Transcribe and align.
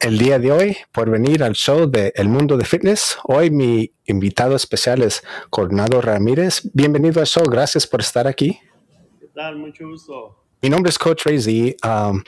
el 0.00 0.16
día 0.16 0.38
de 0.38 0.50
hoy 0.50 0.76
por 0.92 1.10
venir 1.10 1.42
al 1.44 1.52
show 1.52 1.88
de 1.88 2.12
El 2.16 2.28
Mundo 2.28 2.56
de 2.56 2.64
Fitness. 2.64 3.18
Hoy 3.24 3.50
mi 3.50 3.92
invitado 4.06 4.56
especial 4.56 5.02
es 5.02 5.22
Coronado 5.50 6.00
Ramírez. 6.00 6.62
Bienvenido 6.72 7.20
al 7.20 7.26
show, 7.26 7.44
gracias 7.44 7.86
por 7.86 8.00
estar 8.00 8.26
aquí. 8.26 8.58
¿Qué 9.20 9.26
tal? 9.34 9.56
Mucho 9.56 9.86
gusto. 9.86 10.42
Mi 10.62 10.70
nombre 10.70 10.88
es 10.88 10.98
Coach 10.98 11.24
Ray 11.26 11.76
um, 11.84 12.22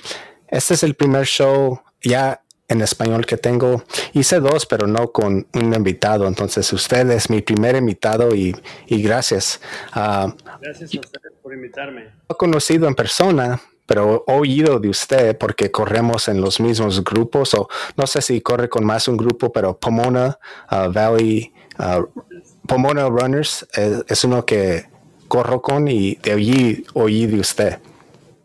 este 0.49 0.75
es 0.75 0.83
el 0.83 0.95
primer 0.95 1.25
show 1.27 1.81
ya 2.03 2.43
en 2.69 2.83
español 2.83 3.25
que 3.25 3.39
tengo. 3.39 3.83
Hice 4.13 4.41
dos, 4.41 4.67
pero 4.67 4.87
no 4.87 5.11
con 5.11 5.47
un 5.55 5.75
invitado. 5.75 6.27
Entonces 6.29 6.71
usted 6.75 7.11
es 7.11 7.31
mi 7.31 7.41
primer 7.41 7.77
invitado 7.77 8.35
y, 8.35 8.55
gracias. 8.89 9.61
Uh, 9.97 10.33
gracias 10.61 10.95
a 10.95 11.01
usted 11.01 11.21
por 11.43 11.55
invitarme. 11.55 12.11
He 12.29 12.35
conocido 12.35 12.87
en 12.87 12.95
persona, 12.95 13.61
pero 13.93 14.25
he 14.27 14.33
oído 14.33 14.81
de 14.81 14.89
usted 14.89 15.37
porque 15.37 15.71
corremos 15.71 16.27
en 16.29 16.41
los 16.41 16.61
mismos 16.61 17.05
grupos, 17.05 17.53
o 17.53 17.69
no 17.95 18.07
sé 18.07 18.23
si 18.23 18.41
corre 18.41 18.71
con 18.71 18.87
más 18.87 19.07
un 19.07 19.19
grupo, 19.19 19.53
pero 19.53 19.79
Pomona 19.79 20.39
uh, 20.71 20.91
Valley, 20.91 21.53
uh, 21.79 22.03
Pomona 22.67 23.07
Runners 23.11 23.69
es, 24.09 24.25
uno 24.25 24.47
que 24.47 24.87
corro 25.29 25.61
con 25.61 25.89
y 25.89 26.15
de 26.15 26.33
allí 26.33 26.85
oí 26.95 27.27
de 27.27 27.41
usted. 27.41 27.81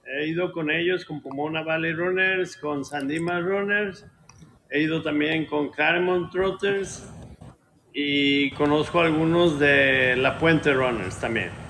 He 0.05 0.27
ido 0.27 0.51
con 0.51 0.69
ellos, 0.69 1.05
con 1.05 1.21
Pomona 1.21 1.63
Valley 1.63 1.93
Runners, 1.93 2.57
con 2.57 2.83
Sandima 2.83 3.39
Runners, 3.39 4.05
he 4.69 4.81
ido 4.81 5.01
también 5.01 5.45
con 5.45 5.69
Claremont 5.69 6.29
Trotters 6.29 7.07
y 7.93 8.51
conozco 8.51 8.99
algunos 8.99 9.57
de 9.59 10.17
La 10.17 10.37
Puente 10.39 10.73
Runners 10.73 11.17
también. 11.21 11.66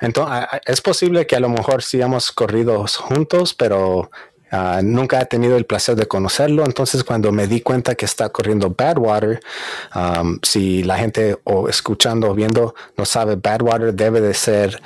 Entonces, 0.00 0.46
es 0.64 0.80
posible 0.80 1.26
que 1.26 1.36
a 1.36 1.40
lo 1.40 1.48
mejor 1.48 1.82
sí 1.82 2.00
hemos 2.00 2.32
corrido 2.32 2.86
juntos, 2.86 3.54
pero 3.54 4.10
ah, 4.50 4.80
nunca 4.82 5.20
he 5.20 5.26
tenido 5.26 5.56
el 5.56 5.66
placer 5.66 5.96
de 5.96 6.06
conocerlo. 6.06 6.64
Entonces, 6.64 7.04
cuando 7.04 7.32
me 7.32 7.46
di 7.46 7.60
cuenta 7.60 7.94
que 7.94 8.04
está 8.04 8.28
corriendo 8.30 8.74
Badwater, 8.76 9.40
um, 9.94 10.38
si 10.42 10.82
la 10.84 10.98
gente 10.98 11.38
o 11.44 11.68
escuchando 11.68 12.30
o 12.30 12.34
viendo 12.34 12.74
no 12.96 13.04
sabe, 13.04 13.36
Badwater 13.36 13.92
debe 13.94 14.20
de 14.20 14.34
ser 14.34 14.80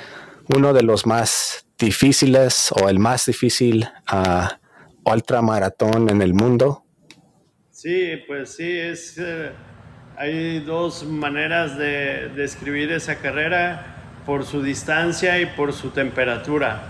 uno 0.55 0.73
de 0.73 0.83
los 0.83 1.05
más 1.05 1.65
difíciles 1.77 2.71
o 2.71 2.89
el 2.89 2.99
más 2.99 3.25
difícil 3.25 3.87
uh, 4.11 4.47
ultramaratón 5.11 6.09
en 6.09 6.21
el 6.21 6.33
mundo. 6.33 6.83
Sí, 7.69 8.13
pues 8.27 8.55
sí, 8.55 8.79
es, 8.79 9.17
eh, 9.17 9.51
hay 10.15 10.59
dos 10.59 11.03
maneras 11.03 11.77
de 11.77 12.29
describir 12.29 12.91
esa 12.91 13.15
carrera 13.15 13.92
por 14.25 14.45
su 14.45 14.61
distancia 14.61 15.39
y 15.39 15.45
por 15.45 15.73
su 15.73 15.89
temperatura. 15.89 16.89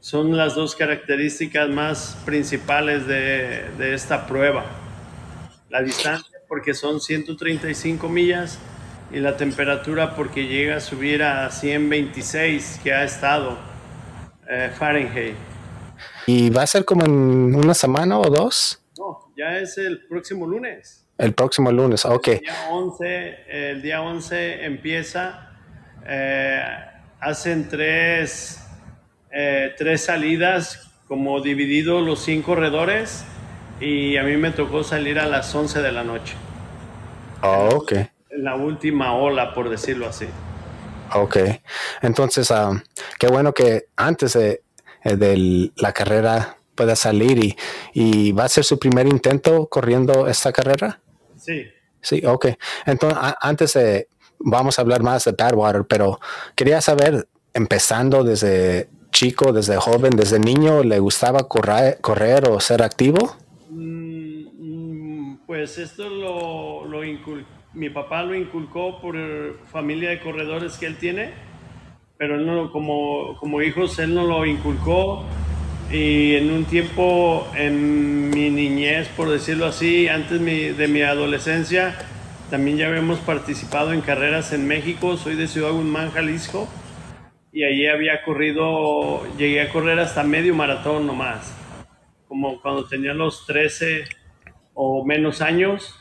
Son 0.00 0.36
las 0.36 0.54
dos 0.54 0.74
características 0.74 1.68
más 1.68 2.18
principales 2.24 3.06
de, 3.06 3.94
esta 3.94 4.26
prueba. 4.26 4.64
La 5.70 5.80
distancia 5.82 6.38
porque 6.48 6.74
son 6.74 7.00
135 7.00 8.08
millas 8.08 8.58
y 9.12 9.20
la 9.20 9.36
temperatura 9.36 10.16
porque 10.16 10.46
llega 10.46 10.76
a 10.76 10.80
subir 10.80 11.22
a 11.22 11.50
126 11.50 12.80
que 12.82 12.92
ha 12.92 13.04
estado 13.04 13.58
eh, 14.50 14.70
Fahrenheit. 14.76 15.36
¿Y 16.26 16.50
va 16.50 16.62
a 16.62 16.66
ser 16.66 16.84
como 16.84 17.04
en 17.04 17.54
una 17.54 17.74
semana 17.74 18.18
o 18.18 18.28
dos? 18.28 18.82
No, 18.98 19.32
ya 19.36 19.58
es 19.58 19.78
el 19.78 20.06
próximo 20.08 20.46
lunes. 20.46 21.06
El 21.16 21.32
próximo 21.34 21.70
lunes, 21.70 22.04
ok. 22.04 22.28
El 22.28 22.40
día 22.40 22.68
11, 22.70 23.38
el 23.48 23.82
día 23.82 24.02
11 24.02 24.64
empieza 24.64 25.51
eh, 26.06 26.62
hacen 27.20 27.68
tres, 27.68 28.64
eh, 29.30 29.74
tres 29.76 30.04
salidas 30.04 30.90
como 31.06 31.40
dividido 31.40 32.00
los 32.00 32.24
cinco 32.24 32.52
corredores 32.54 33.24
y 33.80 34.16
a 34.16 34.22
mí 34.22 34.36
me 34.36 34.50
tocó 34.50 34.84
salir 34.84 35.18
a 35.18 35.26
las 35.26 35.54
11 35.54 35.82
de 35.82 35.92
la 35.92 36.04
noche. 36.04 36.34
Oh, 37.42 37.68
ok. 37.74 37.92
En 37.92 38.44
la 38.44 38.54
última 38.54 39.14
ola, 39.14 39.52
por 39.52 39.68
decirlo 39.68 40.06
así. 40.06 40.26
Ok. 41.14 41.36
Entonces, 42.00 42.50
ah, 42.50 42.82
qué 43.18 43.26
bueno 43.26 43.52
que 43.52 43.86
antes 43.96 44.32
de, 44.34 44.62
eh, 45.04 45.16
de, 45.16 45.70
la 45.76 45.92
carrera 45.92 46.56
pueda 46.74 46.96
salir 46.96 47.44
y, 47.44 47.56
y, 47.92 48.32
va 48.32 48.44
a 48.44 48.48
ser 48.48 48.64
su 48.64 48.78
primer 48.78 49.06
intento 49.06 49.66
corriendo 49.66 50.26
esta 50.28 50.52
carrera. 50.52 51.00
Sí. 51.36 51.66
Sí, 52.00 52.22
ok. 52.24 52.46
Entonces, 52.86 53.18
antes 53.40 53.74
de, 53.74 54.08
vamos 54.44 54.78
a 54.78 54.82
hablar 54.82 55.02
más 55.02 55.24
de 55.24 55.32
Badwater, 55.32 55.84
pero 55.84 56.20
quería 56.54 56.80
saber, 56.80 57.28
empezando 57.54 58.24
desde 58.24 58.88
chico, 59.10 59.52
desde 59.52 59.76
joven, 59.76 60.16
desde 60.16 60.38
niño, 60.38 60.82
¿le 60.82 60.98
gustaba 60.98 61.48
correr, 61.48 61.98
correr 62.00 62.48
o 62.48 62.58
ser 62.60 62.82
activo? 62.82 63.36
Mm, 63.70 64.46
mm, 64.58 65.40
pues 65.46 65.78
esto 65.78 66.08
lo, 66.08 66.86
lo 66.86 67.02
mi 67.74 67.90
papá 67.90 68.22
lo 68.22 68.34
inculcó 68.34 69.00
por 69.00 69.16
familia 69.70 70.10
de 70.10 70.20
corredores 70.20 70.76
que 70.76 70.86
él 70.86 70.96
tiene, 70.96 71.32
pero 72.18 72.38
no, 72.38 72.70
como, 72.70 73.36
como 73.38 73.62
hijos 73.62 73.98
él 73.98 74.14
no 74.14 74.26
lo 74.26 74.44
inculcó 74.44 75.24
y 75.90 76.36
en 76.36 76.50
un 76.50 76.64
tiempo 76.64 77.46
en 77.54 78.30
mi 78.30 78.48
niñez, 78.50 79.08
por 79.08 79.28
decirlo 79.28 79.66
así, 79.66 80.08
antes 80.08 80.40
de 80.40 80.88
mi 80.88 81.02
adolescencia, 81.02 81.94
también 82.52 82.76
ya 82.76 82.88
habíamos 82.88 83.18
participado 83.20 83.94
en 83.94 84.02
carreras 84.02 84.52
en 84.52 84.68
México. 84.68 85.16
Soy 85.16 85.36
de 85.36 85.48
Ciudad 85.48 85.70
Guzmán, 85.70 86.10
Jalisco. 86.10 86.68
Y 87.50 87.64
allí 87.64 87.86
había 87.86 88.22
corrido, 88.24 89.22
llegué 89.38 89.62
a 89.62 89.70
correr 89.70 89.98
hasta 89.98 90.22
medio 90.22 90.54
maratón 90.54 91.06
nomás. 91.06 91.56
Como 92.28 92.60
cuando 92.60 92.86
tenía 92.86 93.14
los 93.14 93.46
13 93.46 94.04
o 94.74 95.02
menos 95.02 95.40
años, 95.40 95.98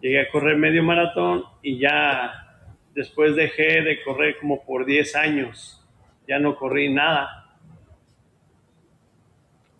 llegué 0.00 0.20
a 0.20 0.28
correr 0.30 0.56
medio 0.56 0.84
maratón 0.84 1.42
y 1.62 1.80
ya 1.80 2.46
después 2.94 3.34
dejé 3.34 3.82
de 3.82 4.00
correr 4.04 4.36
como 4.38 4.64
por 4.64 4.86
10 4.86 5.16
años. 5.16 5.84
Ya 6.28 6.38
no 6.38 6.54
corrí 6.54 6.94
nada. 6.94 7.47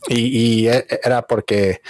Y, 0.06 0.66
y, 0.66 0.68
era 0.68 1.22
porque 1.22 1.80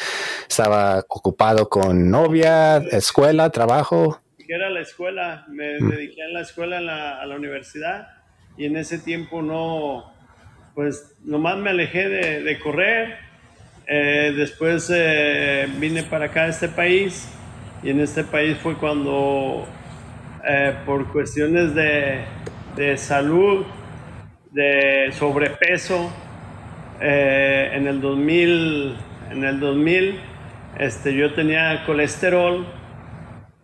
estaba 0.48 1.04
ocupado 1.08 1.68
con 1.68 2.10
novia, 2.10 2.78
escuela, 2.90 3.50
trabajo. 3.50 4.20
Era 4.48 4.70
la 4.70 4.80
escuela, 4.80 5.44
me 5.48 5.78
mm. 5.78 5.90
dediqué 5.90 6.22
a 6.22 6.28
la 6.28 6.40
escuela, 6.40 7.20
a 7.20 7.26
la 7.26 7.36
universidad 7.36 8.08
y 8.58 8.66
en 8.66 8.76
ese 8.76 8.98
tiempo 8.98 9.40
no, 9.40 10.12
pues 10.74 11.14
nomás 11.24 11.56
me 11.58 11.70
alejé 11.70 12.08
de, 12.08 12.58
correr. 12.58 13.16
Eh, 13.86 14.34
después 14.36 14.90
eh, 14.94 15.66
vine 15.78 16.02
para 16.02 16.26
acá 16.26 16.44
a 16.44 16.48
este 16.48 16.68
país 16.68 17.28
y 17.82 17.90
en 17.90 18.00
este 18.00 18.24
país 18.24 18.58
fue 18.58 18.76
cuando 18.76 19.66
eh, 20.46 20.74
por 20.84 21.10
cuestiones 21.12 21.74
de, 21.74 22.24
de 22.76 22.96
salud, 22.98 23.64
de 24.50 25.10
sobrepeso, 25.12 26.10
en 27.00 27.86
el 27.86 28.00
2000, 28.00 28.96
en 29.30 29.44
el 29.44 29.60
2000 29.60 30.18
este, 30.78 31.12
yo 31.12 31.34
tenía 31.34 31.84
colesterol 31.86 32.64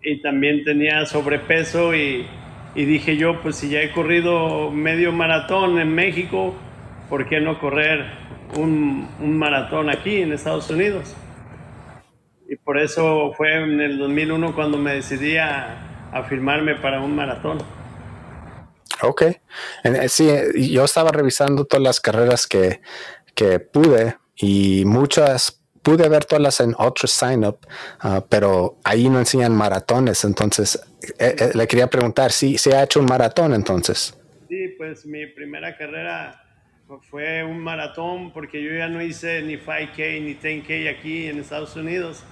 y 0.03 0.21
también 0.21 0.65
tenía 0.65 1.07
sobrepeso 1.07 1.95
y, 1.95 2.27
dije 2.75 3.17
yo, 3.17 3.41
pues 3.41 3.57
si 3.57 3.69
ya 3.71 3.83
he 3.83 3.93
corrido 3.93 4.71
medio 4.73 5.13
maratón 5.13 5.79
en 5.79 5.95
México, 5.95 6.57
¿por 7.09 7.29
qué 7.29 7.41
no 7.41 7.61
correr 7.61 8.05
un, 8.57 9.09
maratón 9.39 9.91
aquí 9.91 10.23
en 10.23 10.33
Estados 10.33 10.69
Unidos? 10.71 11.15
Y 12.49 12.57
por 12.57 12.79
eso 12.79 13.33
fue 13.37 13.63
en 13.63 13.81
el 13.81 13.97
2001 13.97 14.55
cuando 14.55 14.77
me 14.77 14.95
decidí 14.95 15.37
a, 15.37 16.11
a 16.13 16.25
firmarme 16.25 16.75
para 16.75 17.01
un 17.01 17.15
maratón. 17.15 17.59
Ok. 19.03 19.23
Eh, 19.85 20.09
sí, 20.09 20.29
yo 20.71 20.85
estaba 20.85 21.13
revisando 21.13 21.65
todas 21.65 21.83
las 21.83 22.01
carreras 22.01 22.47
que, 22.47 22.81
que 23.35 23.59
pude 23.61 24.17
y 24.37 24.85
muchas 24.85 25.61
pude 25.85 26.09
ver 26.09 26.25
todas 26.25 26.43
las 26.43 26.61
en 26.61 26.75
Ultra 26.79 27.07
Sign 27.07 27.45
Up, 27.45 27.59
ah, 28.01 28.25
pero 28.29 28.79
ahí 28.83 29.09
no 29.09 29.19
enseñan 29.19 29.55
maratones. 29.55 30.25
Entonces, 30.25 30.81
eh, 31.19 31.37
eh, 31.39 31.51
le 31.55 31.69
quería 31.69 31.89
preguntar 31.89 32.33
si 32.33 32.59
se 32.59 32.75
ha 32.75 32.83
hecho 32.83 33.01
un 33.01 33.07
maratón 33.07 33.55
entonces. 33.55 34.19
Sí, 34.49 34.69
pues 34.79 35.05
mi 35.05 35.27
primera 35.27 35.77
carrera 35.77 36.41
fue 37.11 37.45
un 37.45 37.59
maratón 37.61 38.33
porque 38.33 38.63
yo 38.63 38.71
ya 38.73 38.89
no 38.89 39.03
hice 39.03 39.43
ni 39.43 39.57
5K 39.57 40.23
ni 40.23 40.35
10K 40.35 40.91
aquí 40.91 41.27
en 41.27 41.39
Estados 41.39 41.77
Unidos. 41.77 42.25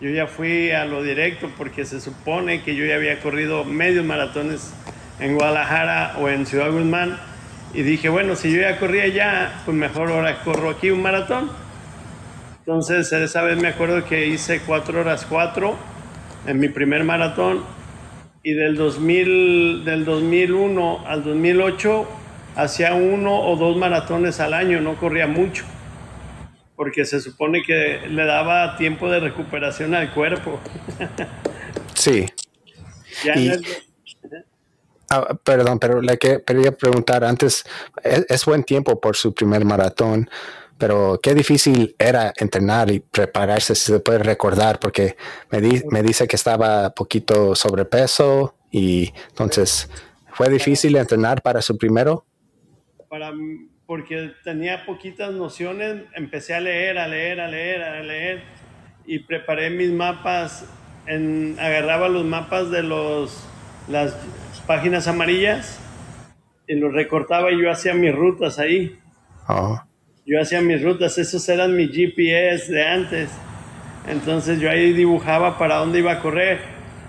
Yo 0.00 0.08
ya 0.10 0.26
fui 0.26 0.70
a 0.70 0.84
lo 0.84 1.02
directo 1.02 1.50
porque 1.58 1.84
se 1.84 2.00
supone 2.00 2.62
que 2.62 2.74
yo 2.74 2.86
ya 2.86 2.94
había 2.94 3.20
corrido 3.20 3.64
medios 3.64 4.04
maratones 4.04 4.72
en 5.18 5.34
Guadalajara 5.34 6.16
o 6.18 6.28
en 6.28 6.46
Ciudad 6.46 6.70
Guzmán. 6.70 7.18
Y 7.72 7.82
dije, 7.82 8.08
bueno, 8.08 8.34
si 8.36 8.52
yo 8.52 8.60
ya 8.60 8.78
corría 8.78 9.06
ya, 9.08 9.62
pues 9.64 9.76
mejor 9.76 10.10
ahora 10.10 10.42
corro 10.42 10.70
aquí 10.70 10.90
un 10.90 11.02
maratón. 11.02 11.50
Entonces, 12.60 13.12
esa 13.12 13.42
vez 13.42 13.60
me 13.60 13.68
acuerdo 13.68 14.04
que 14.04 14.26
hice 14.26 14.60
4 14.66 15.00
horas 15.00 15.26
4 15.28 15.76
en 16.46 16.58
mi 16.58 16.68
primer 16.68 17.04
maratón 17.04 17.64
y 18.42 18.54
del, 18.54 18.76
2000, 18.76 19.84
del 19.84 20.04
2001 20.04 21.06
al 21.06 21.22
2008 21.24 22.08
hacía 22.56 22.94
uno 22.94 23.40
o 23.40 23.56
dos 23.56 23.76
maratones 23.76 24.40
al 24.40 24.54
año, 24.54 24.80
no 24.80 24.96
corría 24.96 25.26
mucho. 25.26 25.64
porque 26.76 27.04
se 27.04 27.20
supone 27.20 27.62
que 27.62 28.00
le 28.08 28.24
daba 28.24 28.76
tiempo 28.78 29.10
de 29.10 29.20
recuperación 29.20 29.94
al 29.94 30.14
cuerpo. 30.14 30.58
sí. 31.94 32.26
Ah, 35.12 35.36
perdón, 35.42 35.80
pero 35.80 36.00
le 36.00 36.18
quería 36.18 36.70
preguntar 36.70 37.24
antes, 37.24 37.64
es, 38.04 38.44
buen 38.44 38.62
tiempo 38.62 39.00
por 39.00 39.16
su 39.16 39.34
primer 39.34 39.64
maratón, 39.64 40.30
pero 40.78 41.18
qué 41.20 41.34
difícil 41.34 41.96
era 41.98 42.32
entrenar 42.36 42.92
y 42.92 43.00
prepararse, 43.00 43.74
si 43.74 43.90
se 43.90 43.98
puede 43.98 44.20
recordar, 44.20 44.78
porque 44.78 45.16
me, 45.50 45.60
me 45.90 46.04
dice 46.04 46.28
que 46.28 46.36
estaba 46.36 46.90
poquito 46.90 47.56
sobrepeso 47.56 48.54
y 48.70 49.12
entonces, 49.30 49.90
¿fue 50.32 50.48
difícil 50.48 50.94
entrenar 50.94 51.42
para 51.42 51.60
su 51.60 51.76
primero? 51.76 52.24
Para, 53.08 53.32
porque 53.86 54.30
tenía 54.44 54.86
poquitas 54.86 55.32
nociones, 55.32 56.04
empecé 56.14 56.54
a 56.54 56.60
leer, 56.60 56.98
a 56.98 57.08
leer, 57.08 57.40
a 57.40 57.48
leer, 57.48 57.82
a 57.82 58.00
leer 58.00 58.44
y 59.06 59.18
preparé 59.18 59.70
mis 59.70 59.90
mapas, 59.90 60.66
en, 61.06 61.56
agarraba 61.58 62.08
los 62.08 62.24
mapas 62.24 62.70
de 62.70 62.84
los, 62.84 63.42
las 63.88 64.14
páginas 64.66 65.08
amarillas 65.08 65.78
y 66.66 66.74
los 66.74 66.92
recortaba 66.92 67.50
y 67.52 67.62
yo 67.62 67.70
hacía 67.70 67.94
mis 67.94 68.14
rutas 68.14 68.58
ahí. 68.58 68.98
Oh. 69.48 69.80
Yo 70.26 70.40
hacía 70.40 70.60
mis 70.60 70.82
rutas, 70.82 71.18
esos 71.18 71.48
eran 71.48 71.76
mis 71.76 71.90
GPS 71.90 72.70
de 72.70 72.86
antes. 72.86 73.30
Entonces 74.08 74.60
yo 74.60 74.70
ahí 74.70 74.92
dibujaba 74.92 75.58
para 75.58 75.76
dónde 75.76 75.98
iba 75.98 76.12
a 76.12 76.20
correr 76.20 76.60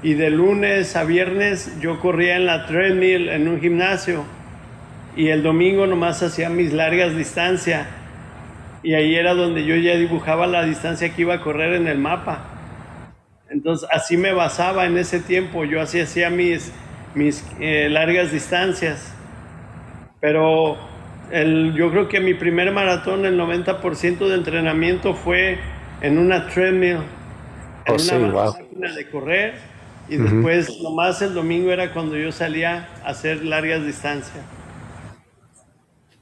y 0.03 0.15
de 0.15 0.29
lunes 0.31 0.95
a 0.95 1.03
viernes 1.03 1.79
yo 1.79 1.99
corría 1.99 2.35
en 2.35 2.45
la 2.45 2.65
treadmill 2.65 3.29
en 3.29 3.47
un 3.47 3.61
gimnasio 3.61 4.23
y 5.15 5.27
el 5.27 5.43
domingo 5.43 5.85
nomás 5.85 6.23
hacía 6.23 6.49
mis 6.49 6.73
largas 6.73 7.15
distancias 7.15 7.87
y 8.83 8.93
ahí 8.95 9.15
era 9.15 9.33
donde 9.35 9.63
yo 9.63 9.75
ya 9.75 9.95
dibujaba 9.95 10.47
la 10.47 10.63
distancia 10.63 11.13
que 11.13 11.21
iba 11.21 11.35
a 11.35 11.41
correr 11.41 11.73
en 11.73 11.87
el 11.87 11.99
mapa. 11.99 12.45
Entonces 13.49 13.87
así 13.91 14.17
me 14.17 14.31
basaba 14.31 14.85
en 14.85 14.97
ese 14.97 15.19
tiempo, 15.19 15.65
yo 15.65 15.81
así 15.81 15.99
hacía 15.99 16.29
mis, 16.29 16.71
mis 17.15 17.45
eh, 17.59 17.89
largas 17.89 18.31
distancias. 18.31 19.13
Pero 20.19 20.77
el, 21.31 21.73
yo 21.73 21.91
creo 21.91 22.07
que 22.07 22.19
mi 22.19 22.33
primer 22.33 22.71
maratón, 22.71 23.25
el 23.25 23.39
90% 23.39 24.27
de 24.27 24.35
entrenamiento 24.35 25.13
fue 25.13 25.59
en 26.01 26.17
una 26.17 26.47
treadmill, 26.47 26.99
en 27.85 27.93
oh, 27.93 28.17
una 28.17 28.51
máquina 28.51 28.93
de 28.93 29.09
correr 29.09 29.71
y 30.11 30.17
después, 30.17 30.81
nomás 30.81 31.21
el 31.21 31.33
domingo 31.33 31.71
era 31.71 31.93
cuando 31.93 32.17
yo 32.17 32.33
salía 32.33 32.89
a 33.01 33.11
hacer 33.11 33.45
largas 33.45 33.85
distancias. 33.85 34.43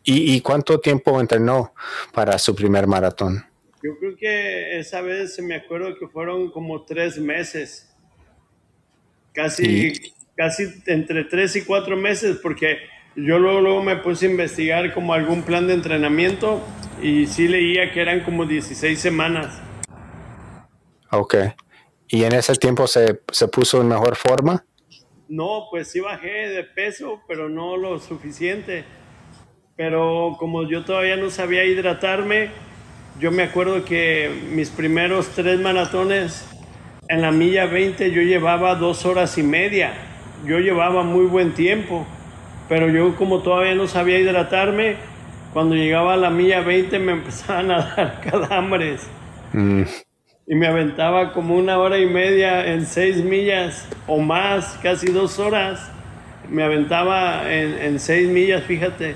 ¿Y, 0.03 0.41
cuánto 0.41 0.79
tiempo 0.79 1.19
entrenó 1.19 1.73
para 2.13 2.37
su 2.37 2.55
primer 2.55 2.85
maratón? 2.85 3.45
Yo 3.83 3.97
creo 3.99 4.15
que 4.15 4.79
esa 4.79 5.01
vez 5.01 5.39
me 5.39 5.55
acuerdo 5.55 5.97
que 5.99 6.07
fueron 6.07 6.51
como 6.51 6.83
tres 6.83 7.17
meses. 7.17 7.89
Casi, 9.33 9.93
casi 10.39 10.63
entre 10.85 11.25
tres 11.25 11.57
y 11.57 11.65
cuatro 11.65 11.97
meses, 11.97 12.37
porque 12.41 12.77
yo 13.13 13.37
luego, 13.39 13.59
luego, 13.59 13.83
me 13.83 13.97
puse 13.97 14.25
a 14.25 14.29
investigar 14.31 14.93
como 14.93 15.13
algún 15.13 15.43
plan 15.43 15.67
de 15.67 15.73
entrenamiento 15.73 16.65
y 17.01 17.27
sí 17.27 17.49
leía 17.49 17.91
que 17.91 17.99
eran 17.99 18.21
como 18.21 18.45
16 18.45 18.97
semanas. 18.97 19.61
Ok. 21.11 21.35
¿Y 22.07 22.23
en 22.23 22.35
ese 22.35 22.55
tiempo 22.55 22.87
se, 22.87 23.19
se 23.29 23.49
puso 23.49 23.81
en 23.81 23.89
mejor 23.89 24.15
forma? 24.15 24.63
No, 25.27 25.67
pues 25.69 25.91
sí 25.91 25.99
bajé 25.99 26.47
de 26.47 26.63
peso, 26.63 27.21
pero 27.27 27.49
no 27.49 27.75
lo 27.75 27.99
suficiente. 27.99 28.85
Pero 29.75 30.37
como 30.39 30.63
yo 30.69 30.85
todavía 30.85 31.17
no 31.17 31.29
sabía 31.31 31.65
hidratarme, 31.65 32.51
yo 33.19 33.29
me 33.31 33.43
acuerdo 33.43 33.83
que 33.83 34.47
mis 34.53 34.69
primeros 34.69 35.27
tres 35.35 35.59
maratones 35.59 36.47
en 37.09 37.21
la 37.21 37.33
milla 37.33 37.65
20 37.65 38.09
yo 38.11 38.21
llevaba 38.21 38.75
dos 38.75 39.05
horas 39.05 39.37
y 39.37 39.43
media. 39.43 40.05
Yo 40.45 40.59
llevaba 40.59 41.03
muy 41.03 41.25
buen 41.25 41.53
tiempo, 41.53 42.05
pero 42.67 42.89
yo 42.89 43.15
como 43.15 43.41
todavía 43.41 43.75
no 43.75 43.87
sabía 43.87 44.19
hidratarme, 44.19 44.95
cuando 45.53 45.75
llegaba 45.75 46.13
a 46.13 46.17
la 46.17 46.29
milla 46.29 46.61
20 46.61 46.99
me 46.99 47.11
empezaban 47.13 47.71
a 47.71 47.93
dar 47.95 48.21
calambres. 48.21 49.07
Mm 49.53 49.83
y 50.49 50.55
me 50.55 50.65
aventaba 50.65 51.31
como 51.31 51.55
una 51.55 51.77
hora 51.77 51.99
y 51.99 52.07
media 52.07 52.73
en 52.73 52.87
seis 52.87 53.17
millas 53.17 53.87
o 54.07 54.17
más, 54.17 54.79
casi 54.81 55.11
dos 55.11 55.37
horas. 55.37 55.91
Me 56.49 56.63
aventaba 56.63 57.53
en, 57.53 57.99
seis 57.99 58.27
millas, 58.27 58.63
fíjate, 58.63 59.13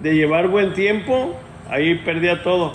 de 0.00 0.14
llevar 0.14 0.48
buen 0.48 0.72
tiempo, 0.72 1.36
ahí 1.68 1.96
perdía 1.96 2.42
todo. 2.42 2.72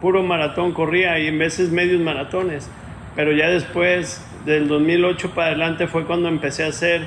puro 0.01 0.23
maratón 0.23 0.73
corría 0.73 1.19
y 1.19 1.27
en 1.27 1.39
veces 1.39 1.71
medios 1.71 2.01
maratones, 2.01 2.71
pero 3.15 3.33
ya 3.33 3.49
después 3.49 4.25
del 4.45 4.69
2008 4.69 5.31
para 5.35 5.49
adelante 5.49 5.87
fue 5.87 6.05
cuando 6.05 6.29
empecé 6.29 6.65
a 6.65 6.69
hacer 6.69 7.03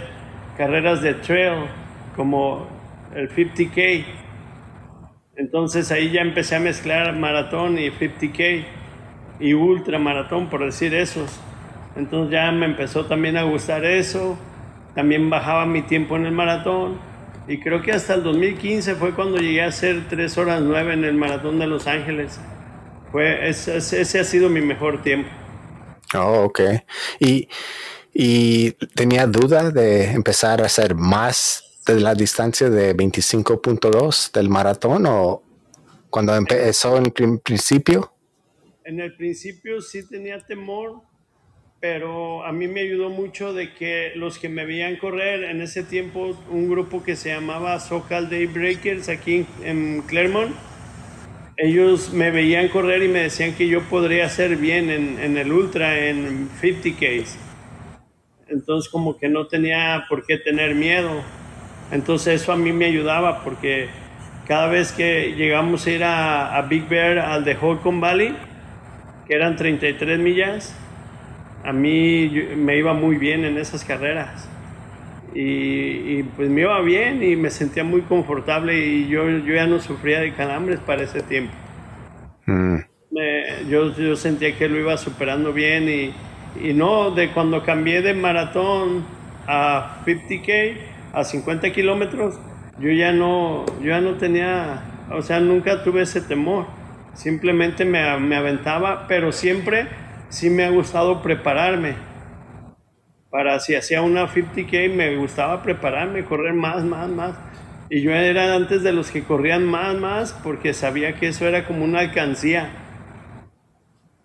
carreras 0.58 1.02
de 1.02 1.14
trail 1.16 1.66
como 2.16 2.68
el 3.16 3.30
50K 3.30 4.06
entonces 5.42 5.92
ahí 5.92 6.12
ya 6.12 6.22
empecé 6.22 6.56
a 6.56 6.60
mezclar 6.60 7.16
maratón 7.18 7.80
y 7.80 7.90
50K 7.90 8.64
y 9.40 9.54
ultra 9.54 9.98
maratón, 9.98 10.50
por 10.50 10.64
decir 10.64 10.94
esos. 10.94 11.40
Entonces 11.96 12.32
ya 12.32 12.52
me 12.52 12.66
empezó 12.66 13.06
también 13.06 13.38
a 13.38 13.44
gustar 13.44 13.84
eso. 13.86 14.38
También 14.94 15.30
bajaba 15.30 15.66
mi 15.66 15.82
tiempo 15.82 16.16
en 16.16 16.26
el 16.28 16.32
maratón. 16.32 17.00
Y 17.48 17.60
creo 17.60 17.82
que 17.82 17.92
hasta 17.92 18.14
el 18.14 18.24
2015 18.24 18.96
fue 18.96 19.14
cuando 19.14 19.40
llegué 19.40 19.64
a 19.64 19.68
hacer 19.68 20.04
3 20.10 20.38
horas 20.38 20.62
9 20.62 20.94
en 20.94 21.06
el 21.06 21.16
maratón 21.16 21.58
de 21.60 21.66
Los 21.66 21.88
Ángeles. 21.88 22.40
Fue, 23.12 23.50
ese, 23.50 23.78
ese 23.78 24.20
ha 24.20 24.24
sido 24.24 24.48
mi 24.48 24.62
mejor 24.62 25.02
tiempo. 25.02 25.30
Oh, 26.16 26.46
ok. 26.46 26.60
Y, 27.20 27.48
y 28.14 28.72
tenía 28.96 29.28
duda 29.28 29.72
de 29.72 30.12
empezar 30.12 30.62
a 30.62 30.66
hacer 30.66 30.96
más 30.96 31.64
de 31.86 32.00
la 32.00 32.14
distancia 32.14 32.70
de 32.70 32.96
25.2 32.96 34.32
del 34.32 34.50
maratón 34.50 35.06
o 35.08 35.44
cuando 36.10 36.36
empezó 36.36 36.98
en 36.98 37.40
principio? 37.40 38.14
En 38.84 39.00
el 39.00 39.16
principio 39.16 39.82
sí 39.82 40.08
tenía 40.08 40.40
temor, 40.40 41.02
pero 41.80 42.44
a 42.44 42.52
mí 42.52 42.68
me 42.68 42.82
ayudó 42.82 43.10
mucho 43.10 43.54
de 43.54 43.74
que 43.74 44.12
los 44.16 44.38
que 44.38 44.50
me 44.50 44.66
veían 44.66 44.98
correr 44.98 45.44
en 45.46 45.62
ese 45.62 45.84
tiempo, 45.84 46.38
un 46.50 46.70
grupo 46.70 47.04
que 47.04 47.16
se 47.16 47.30
llamaba 47.30 47.80
Socal 47.80 48.30
Daybreakers 48.30 49.10
aquí 49.10 49.46
en 49.64 50.02
Claremont, 50.02 50.56
ellos 51.62 52.12
me 52.12 52.32
veían 52.32 52.70
correr 52.70 53.04
y 53.04 53.08
me 53.08 53.20
decían 53.20 53.54
que 53.54 53.68
yo 53.68 53.82
podría 53.84 54.26
hacer 54.26 54.56
bien 54.56 54.90
en, 54.90 55.38
el 55.38 55.52
ultra, 55.52 56.08
en 56.08 56.50
50Ks. 56.60 57.36
Entonces 58.48 58.92
como 58.92 59.16
que 59.20 59.30
no 59.30 59.46
tenía 59.46 60.06
por 60.10 60.26
qué 60.26 60.38
tener 60.38 60.74
miedo. 60.74 61.22
Entonces 61.92 62.42
eso 62.42 62.52
a 62.52 62.56
mí 62.58 62.74
me 62.74 62.86
ayudaba 62.86 63.44
porque 63.44 63.90
cada 64.48 64.70
vez 64.70 64.92
que 64.92 65.36
llegamos 65.38 65.86
a 65.86 65.92
ir 65.92 66.04
a, 66.04 66.66
Big 66.68 66.90
Bear, 66.90 67.20
al 67.20 67.46
de 67.46 67.56
Holcomb 67.56 68.02
Valley, 68.02 68.36
que 69.28 69.36
eran 69.36 69.56
33 69.56 70.18
millas, 70.18 70.76
a 71.64 71.74
mí 71.74 72.28
me 72.56 72.76
iba 72.76 72.96
muy 72.96 73.18
bien 73.18 73.46
en 73.46 73.60
esas 73.60 73.86
carreras. 73.86 74.50
Y, 75.34 76.24
pues 76.36 76.50
me 76.50 76.62
iba 76.62 76.80
bien 76.82 77.24
y 77.24 77.36
me 77.36 77.50
sentía 77.50 77.84
muy 77.84 78.02
confortable 78.02 78.78
y 78.86 79.08
yo, 79.08 79.30
yo 79.30 79.54
ya 79.54 79.66
no 79.66 79.80
sufría 79.80 80.20
de 80.20 80.34
calambres 80.34 80.80
para 80.80 81.04
ese 81.04 81.22
tiempo. 81.22 81.54
Mm. 82.46 82.78
yo, 83.70 83.96
yo 83.96 84.16
sentía 84.16 84.58
que 84.58 84.68
lo 84.68 84.80
iba 84.80 84.98
superando 84.98 85.54
bien 85.54 85.88
y, 85.88 86.14
y 86.60 86.74
no, 86.74 87.12
de 87.12 87.32
cuando 87.32 87.64
cambié 87.64 88.02
de 88.02 88.14
maratón 88.14 89.06
a 89.48 90.02
50K, 90.06 90.78
a 91.14 91.24
50 91.24 91.72
kilómetros, 91.72 92.40
yo 92.80 92.92
ya 92.92 93.12
no, 93.12 93.66
yo 93.82 93.90
ya 93.90 94.02
no 94.02 94.16
tenía, 94.16 94.82
o 95.12 95.22
sea, 95.22 95.40
nunca 95.40 95.84
tuve 95.84 96.02
ese 96.02 96.22
temor. 96.22 96.66
Simplemente 97.14 97.86
me, 97.86 98.18
me 98.20 98.36
aventaba, 98.36 99.08
pero 99.08 99.32
siempre 99.32 99.88
sí 100.30 100.50
me 100.50 100.66
ha 100.66 100.70
gustado 100.70 101.22
prepararme. 101.22 101.96
Para 103.32 103.60
si 103.60 103.74
hacía 103.74 104.04
una 104.04 104.28
50K, 104.28 104.94
me 104.94 105.16
gustaba 105.16 105.64
prepararme, 105.64 106.26
correr 106.26 106.54
más, 106.54 106.84
más, 106.84 107.10
más. 107.10 107.36
Y 107.90 108.02
yo 108.02 108.12
era 108.12 108.54
antes 108.54 108.84
de 108.84 108.92
los 108.92 109.10
que 109.10 109.24
corrían 109.24 109.66
más, 109.66 109.98
más, 109.98 110.34
porque 110.44 110.74
sabía 110.74 111.16
que 111.16 111.30
eso 111.30 111.48
era 111.48 111.66
como 111.66 111.84
una 111.84 112.02
alcancía. 112.02 112.70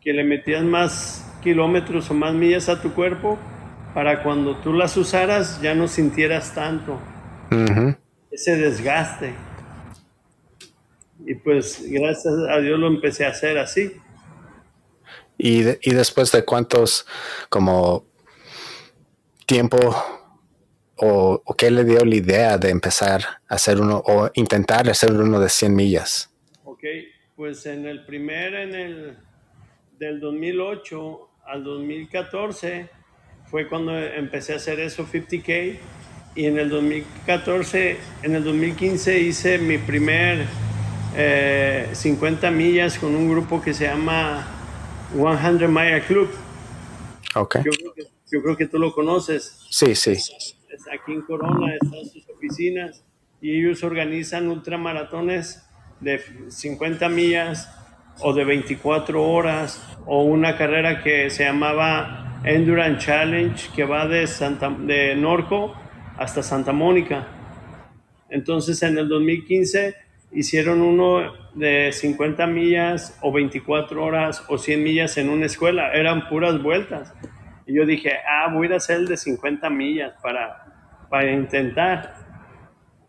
Que 0.02 0.12
le 0.12 0.24
metías 0.24 0.64
más 0.64 1.26
kilómetros 1.42 2.10
o 2.10 2.14
más 2.14 2.34
millas 2.34 2.68
a 2.68 2.82
tu 2.82 2.92
cuerpo 2.92 3.38
para 3.94 4.22
cuando 4.22 4.56
tú 4.56 4.74
las 4.74 4.96
usaras 4.98 5.62
ya 5.62 5.74
no 5.74 5.88
sintieras 5.88 6.54
tanto 6.54 7.00
ese 8.36 8.56
desgaste. 8.56 9.34
Y 11.24 11.34
pues 11.36 11.82
gracias 11.88 12.34
a 12.50 12.58
Dios 12.58 12.78
lo 12.78 12.86
empecé 12.86 13.24
a 13.24 13.30
hacer 13.30 13.58
así. 13.58 13.92
¿Y, 15.38 15.62
y 15.88 15.94
después 15.94 16.30
de 16.32 16.44
cuántos 16.44 17.06
como 17.48 18.04
tiempo 19.46 19.78
o, 20.96 21.42
o, 21.44 21.54
qué 21.54 21.70
le 21.70 21.84
dio 21.84 22.04
la 22.04 22.14
idea 22.14 22.58
de 22.58 22.70
empezar 22.70 23.22
a 23.48 23.54
hacer 23.54 23.80
uno 23.80 24.02
o 24.06 24.30
intentar 24.34 24.88
hacer 24.88 25.12
uno 25.12 25.40
de 25.40 25.48
100 25.48 25.74
millas? 25.74 26.30
Ok, 26.64 26.84
pues 27.36 27.66
en 27.66 27.86
el 27.86 28.04
primer, 28.04 28.54
en 28.54 28.74
el 28.74 29.18
del 29.98 30.20
2008 30.20 31.28
al 31.46 31.64
2014 31.64 32.88
fue 33.50 33.68
cuando 33.68 33.96
empecé 33.96 34.54
a 34.54 34.56
hacer 34.56 34.80
eso 34.80 35.06
50K 35.06 35.78
y 36.34 36.46
en 36.46 36.58
el 36.58 36.68
2014, 36.68 37.96
en 38.22 38.34
el 38.34 38.44
2015 38.44 39.20
hice 39.20 39.58
mi 39.58 39.78
primer 39.78 40.46
50 41.92 42.48
eh, 42.48 42.50
millas 42.50 42.98
con 42.98 43.14
un 43.14 43.30
grupo 43.30 43.62
que 43.62 43.72
se 43.72 43.84
llama 43.84 44.46
100 45.14 45.72
Mile 45.72 46.02
Club. 46.02 46.28
Okay. 47.34 47.62
Yo, 47.64 47.70
creo 47.70 47.94
que, 47.94 48.15
tú 48.70 48.78
lo 48.78 48.92
conoces. 48.92 49.58
Sí, 49.70 49.94
sí. 49.94 50.14
aquí 50.92 51.12
en 51.12 51.22
Corona 51.22 51.74
están 51.74 52.04
sus 52.06 52.28
oficinas 52.28 53.04
y 53.40 53.58
ellos 53.58 53.84
organizan 53.84 54.48
ultramaratones 54.48 55.66
de 56.00 56.20
50 56.48 57.08
millas 57.08 57.70
o 58.20 58.32
de 58.32 58.44
24 58.44 59.22
horas 59.22 59.82
o 60.06 60.24
una 60.24 60.56
carrera 60.56 61.02
que 61.02 61.30
se 61.30 61.44
llamaba 61.44 62.40
Endurance 62.44 63.06
Challenge 63.06 63.70
que 63.74 63.84
va 63.84 64.06
de, 64.06 64.26
Santa, 64.26 64.70
de 64.70 65.14
Norco 65.14 65.74
hasta 66.16 66.42
Santa 66.42 66.72
Mónica. 66.72 67.28
Entonces 68.30 68.82
en 68.82 68.98
el 68.98 69.08
2015 69.08 69.94
hicieron 70.32 70.80
uno 70.80 71.32
de 71.54 71.90
50 71.92 72.46
millas 72.46 73.18
o 73.22 73.32
24 73.32 74.02
horas 74.02 74.44
o 74.48 74.58
100 74.58 74.82
millas 74.82 75.16
en 75.16 75.28
una 75.28 75.46
escuela, 75.46 75.92
eran 75.92 76.28
puras 76.28 76.62
vueltas. 76.62 77.14
Y 77.66 77.74
yo 77.74 77.84
dije, 77.84 78.12
ah, 78.28 78.50
voy 78.52 78.72
a 78.72 78.76
hacer 78.76 78.98
el 78.98 79.06
de 79.08 79.16
50 79.16 79.68
millas 79.70 80.14
para, 80.22 80.64
para 81.10 81.30
intentar. 81.32 82.14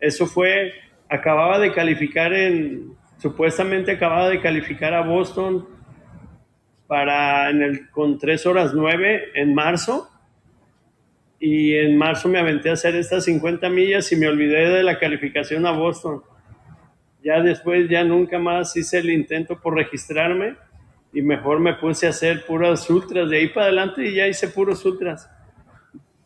Eso 0.00 0.26
fue, 0.26 0.72
acababa 1.08 1.58
de 1.58 1.72
calificar 1.72 2.32
en, 2.32 2.98
Supuestamente 3.18 3.90
acababa 3.90 4.28
de 4.28 4.40
calificar 4.40 4.94
a 4.94 5.00
Boston 5.00 5.66
para 6.86 7.50
en 7.50 7.62
el, 7.62 7.90
con 7.90 8.16
3 8.16 8.46
horas 8.46 8.74
9 8.74 9.32
en 9.34 9.54
marzo. 9.54 10.08
Y 11.40 11.74
en 11.74 11.98
marzo 11.98 12.28
me 12.28 12.38
aventé 12.38 12.70
a 12.70 12.74
hacer 12.74 12.94
estas 12.94 13.24
50 13.24 13.68
millas 13.70 14.10
y 14.12 14.16
me 14.16 14.28
olvidé 14.28 14.70
de 14.70 14.84
la 14.84 15.00
calificación 15.00 15.66
a 15.66 15.72
Boston. 15.72 16.22
Ya 17.24 17.42
después, 17.42 17.88
ya 17.88 18.04
nunca 18.04 18.38
más 18.38 18.76
hice 18.76 18.98
el 18.98 19.10
intento 19.10 19.60
por 19.60 19.74
registrarme 19.74 20.56
y 21.12 21.22
mejor 21.22 21.60
me 21.60 21.74
puse 21.74 22.06
a 22.06 22.10
hacer 22.10 22.44
puras 22.46 22.88
ultras. 22.90 23.28
De 23.30 23.38
ahí 23.38 23.48
para 23.48 23.66
adelante 23.66 24.06
y 24.06 24.14
ya 24.14 24.28
hice 24.28 24.48
puros 24.48 24.84
ultras. 24.84 25.30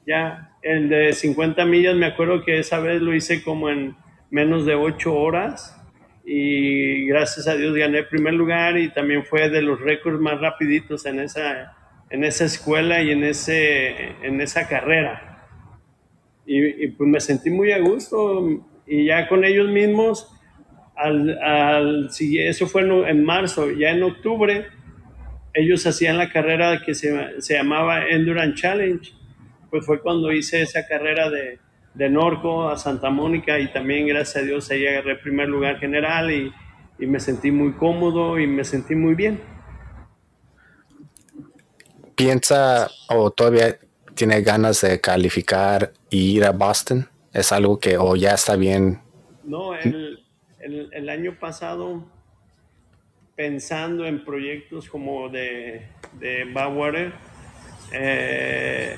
Ya, 0.06 0.52
el 0.62 0.88
de 0.88 1.12
50 1.12 1.64
millas, 1.64 1.94
me 1.96 2.06
acuerdo 2.06 2.44
que 2.44 2.58
esa 2.58 2.80
vez 2.80 3.00
lo 3.00 3.14
hice 3.14 3.42
como 3.42 3.70
en 3.70 3.96
menos 4.30 4.66
de 4.66 4.74
8 4.74 5.14
horas 5.14 5.78
y 6.24 7.06
gracias 7.06 7.48
a 7.48 7.56
Dios 7.56 7.74
gané 7.74 7.98
el 7.98 8.08
primer 8.08 8.34
lugar 8.34 8.78
y 8.78 8.90
también 8.90 9.24
fue 9.24 9.50
de 9.50 9.62
los 9.62 9.80
récords 9.80 10.20
más 10.20 10.40
rapiditos 10.40 11.04
en 11.06 11.20
esa, 11.20 11.76
en 12.10 12.24
esa 12.24 12.44
escuela 12.44 13.02
y 13.02 13.10
en, 13.10 13.24
ese, 13.24 14.16
en 14.22 14.40
esa 14.40 14.68
carrera. 14.68 15.48
Y, 16.44 16.88
pues 16.88 17.08
me 17.08 17.20
sentí 17.20 17.50
muy 17.50 17.72
a 17.72 17.78
gusto 17.78 18.64
y 18.86 19.06
ya 19.06 19.28
con 19.28 19.44
ellos 19.44 19.68
mismos, 19.68 20.31
al, 21.02 21.38
al, 21.42 22.10
eso 22.18 22.66
fue 22.66 22.82
en 22.82 23.24
marzo, 23.24 23.70
ya 23.70 23.90
en 23.90 24.02
octubre, 24.02 24.66
ellos 25.54 25.86
hacían 25.86 26.18
la 26.18 26.30
carrera 26.30 26.82
que 26.84 26.94
se, 26.94 27.40
se 27.40 27.54
llamaba 27.54 28.06
Endurance 28.08 28.60
Challenge, 28.60 29.12
pues 29.70 29.84
fue 29.84 30.00
cuando 30.00 30.32
hice 30.32 30.62
esa 30.62 30.86
carrera 30.86 31.30
de, 31.30 31.58
de 31.94 32.08
Norco 32.08 32.68
a 32.68 32.76
Santa 32.76 33.10
Mónica 33.10 33.58
y 33.58 33.72
también 33.72 34.06
gracias 34.06 34.42
a 34.42 34.46
Dios 34.46 34.70
ahí 34.70 34.86
agarré 34.86 35.16
primer 35.16 35.48
lugar 35.48 35.78
general 35.78 36.30
y, 36.30 36.52
y 36.98 37.06
me 37.06 37.20
sentí 37.20 37.50
muy 37.50 37.72
cómodo 37.72 38.38
y 38.38 38.46
me 38.46 38.64
sentí 38.64 38.94
muy 38.94 39.14
bien. 39.14 39.40
¿Piensa 42.14 42.90
o 43.08 43.30
todavía 43.30 43.78
tiene 44.14 44.42
ganas 44.42 44.82
de 44.82 45.00
calificar 45.00 45.92
y 46.10 46.36
ir 46.36 46.44
a 46.44 46.52
Boston? 46.52 47.08
¿Es 47.32 47.52
algo 47.52 47.78
que 47.78 47.96
o 47.96 48.14
ya 48.14 48.34
está 48.34 48.56
bien? 48.56 49.00
No, 49.44 49.74
el, 49.74 50.21
el, 50.62 50.88
el 50.92 51.08
año 51.08 51.38
pasado 51.38 52.04
pensando 53.36 54.06
en 54.06 54.24
proyectos 54.24 54.88
como 54.88 55.28
de, 55.28 55.86
de 56.20 56.44
Bauer, 56.52 57.12
eh, 57.92 58.96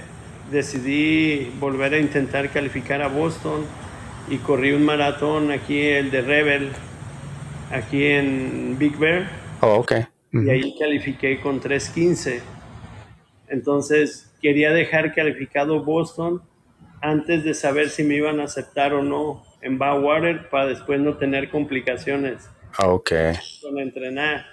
decidí 0.50 1.50
volver 1.58 1.94
a 1.94 1.98
intentar 1.98 2.50
calificar 2.50 3.02
a 3.02 3.08
Boston 3.08 3.64
y 4.28 4.38
corrí 4.38 4.72
un 4.72 4.84
maratón 4.84 5.50
aquí, 5.50 5.80
el 5.80 6.10
de 6.10 6.22
Rebel, 6.22 6.70
aquí 7.70 8.04
en 8.04 8.76
Big 8.78 8.96
Bear. 8.98 9.28
Oh, 9.60 9.76
ok. 9.76 9.92
Y 10.32 10.50
ahí 10.50 10.76
califiqué 10.78 11.40
con 11.40 11.60
3.15. 11.60 12.40
Entonces 13.48 14.34
quería 14.42 14.72
dejar 14.72 15.14
calificado 15.14 15.84
Boston 15.84 16.42
antes 17.00 17.44
de 17.44 17.54
saber 17.54 17.90
si 17.90 18.02
me 18.02 18.16
iban 18.16 18.40
a 18.40 18.44
aceptar 18.44 18.94
o 18.94 19.02
no 19.02 19.44
en 19.64 19.78
Bowwater 19.78 20.48
para 20.50 20.66
después 20.66 21.00
no 21.00 21.16
tener 21.16 21.48
complicaciones. 21.48 22.44
Ah, 22.76 22.88
ok. 22.88 23.12
Con 23.62 23.78
entrenar. 23.78 24.44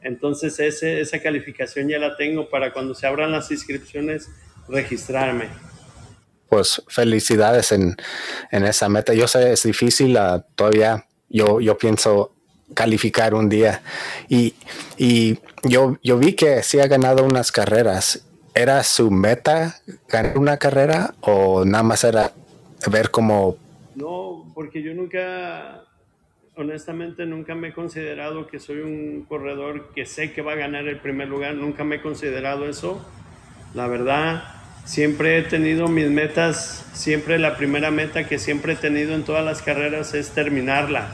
Entonces 0.00 0.58
ese, 0.60 1.00
esa 1.00 1.20
calificación 1.20 1.88
ya 1.88 1.98
la 1.98 2.16
tengo 2.16 2.48
para 2.48 2.72
cuando 2.72 2.94
se 2.94 3.06
abran 3.06 3.32
las 3.32 3.50
inscripciones 3.50 4.30
registrarme. 4.68 5.48
Pues 6.48 6.80
felicidades 6.86 7.72
en, 7.72 7.96
esa 8.52 8.88
meta. 8.88 9.12
Yo 9.12 9.26
sé, 9.26 9.52
es 9.52 9.64
difícil 9.64 10.16
ah, 10.16 10.46
todavía. 10.54 11.04
Yo, 11.28 11.60
yo 11.60 11.76
pienso 11.76 12.32
calificar 12.74 13.34
un 13.34 13.48
día. 13.48 13.82
Y, 14.28 14.54
yo, 15.64 15.98
yo 16.00 16.18
vi 16.18 16.34
que 16.34 16.62
sí 16.62 16.78
ha 16.78 16.86
ganado 16.86 17.24
unas 17.24 17.50
carreras. 17.50 18.24
¿Era 18.54 18.84
su 18.84 19.10
meta 19.10 19.80
ganar 20.08 20.38
una 20.38 20.58
carrera 20.58 21.14
o 21.22 21.64
nada 21.64 21.82
más 21.82 22.04
era 22.04 22.30
ver 22.88 23.10
cómo... 23.10 23.63
No, 23.94 24.50
porque 24.54 24.82
yo 24.82 24.92
nunca, 24.94 25.84
honestamente 26.56 27.26
nunca 27.26 27.54
me 27.54 27.68
he 27.68 27.72
considerado 27.72 28.46
que 28.46 28.58
soy 28.58 28.78
un 28.78 29.24
corredor 29.28 29.92
que 29.94 30.06
sé 30.06 30.32
que 30.32 30.42
va 30.42 30.52
a 30.52 30.56
ganar 30.56 30.88
el 30.88 30.98
primer 30.98 31.28
lugar. 31.28 31.54
Nunca 31.54 31.84
me 31.84 31.96
he 31.96 32.02
considerado 32.02 32.68
eso. 32.68 33.08
La 33.74 33.86
verdad, 33.86 34.44
siempre 34.84 35.38
he 35.38 35.42
tenido 35.42 35.88
mis 35.88 36.10
metas, 36.10 36.88
siempre 36.92 37.38
la 37.38 37.56
primera 37.56 37.90
meta 37.90 38.28
que 38.28 38.38
siempre 38.38 38.74
he 38.74 38.76
tenido 38.76 39.14
en 39.14 39.24
todas 39.24 39.44
las 39.44 39.62
carreras 39.62 40.14
es 40.14 40.30
terminarla. 40.30 41.08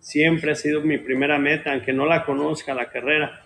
Siempre 0.00 0.52
ha 0.52 0.54
sido 0.54 0.82
mi 0.82 0.98
primera 0.98 1.38
meta, 1.38 1.72
aunque 1.72 1.92
no 1.92 2.04
la 2.04 2.24
conozca 2.24 2.74
la 2.74 2.90
carrera. 2.90 3.40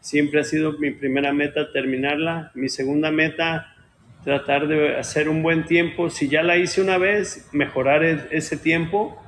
Siempre 0.00 0.40
ha 0.40 0.44
sido 0.44 0.72
mi 0.78 0.90
primera 0.90 1.32
meta 1.32 1.72
terminarla. 1.72 2.50
Mi 2.54 2.68
segunda 2.68 3.10
meta, 3.10 3.73
tratar 4.24 4.66
de 4.66 4.96
hacer 4.96 5.28
un 5.28 5.42
buen 5.42 5.64
tiempo. 5.66 6.10
Si 6.10 6.28
ya 6.28 6.42
la 6.42 6.56
hice 6.56 6.80
una 6.80 6.98
vez, 6.98 7.48
mejorar 7.52 8.02
ese 8.04 8.56
tiempo. 8.56 9.20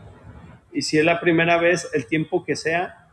Y 0.73 0.83
si 0.83 0.99
es 0.99 1.05
la 1.05 1.21
primera 1.21 1.59
vez, 1.59 1.88
el 1.95 2.07
tiempo 2.07 2.45
que 2.45 2.57
sea, 2.57 3.07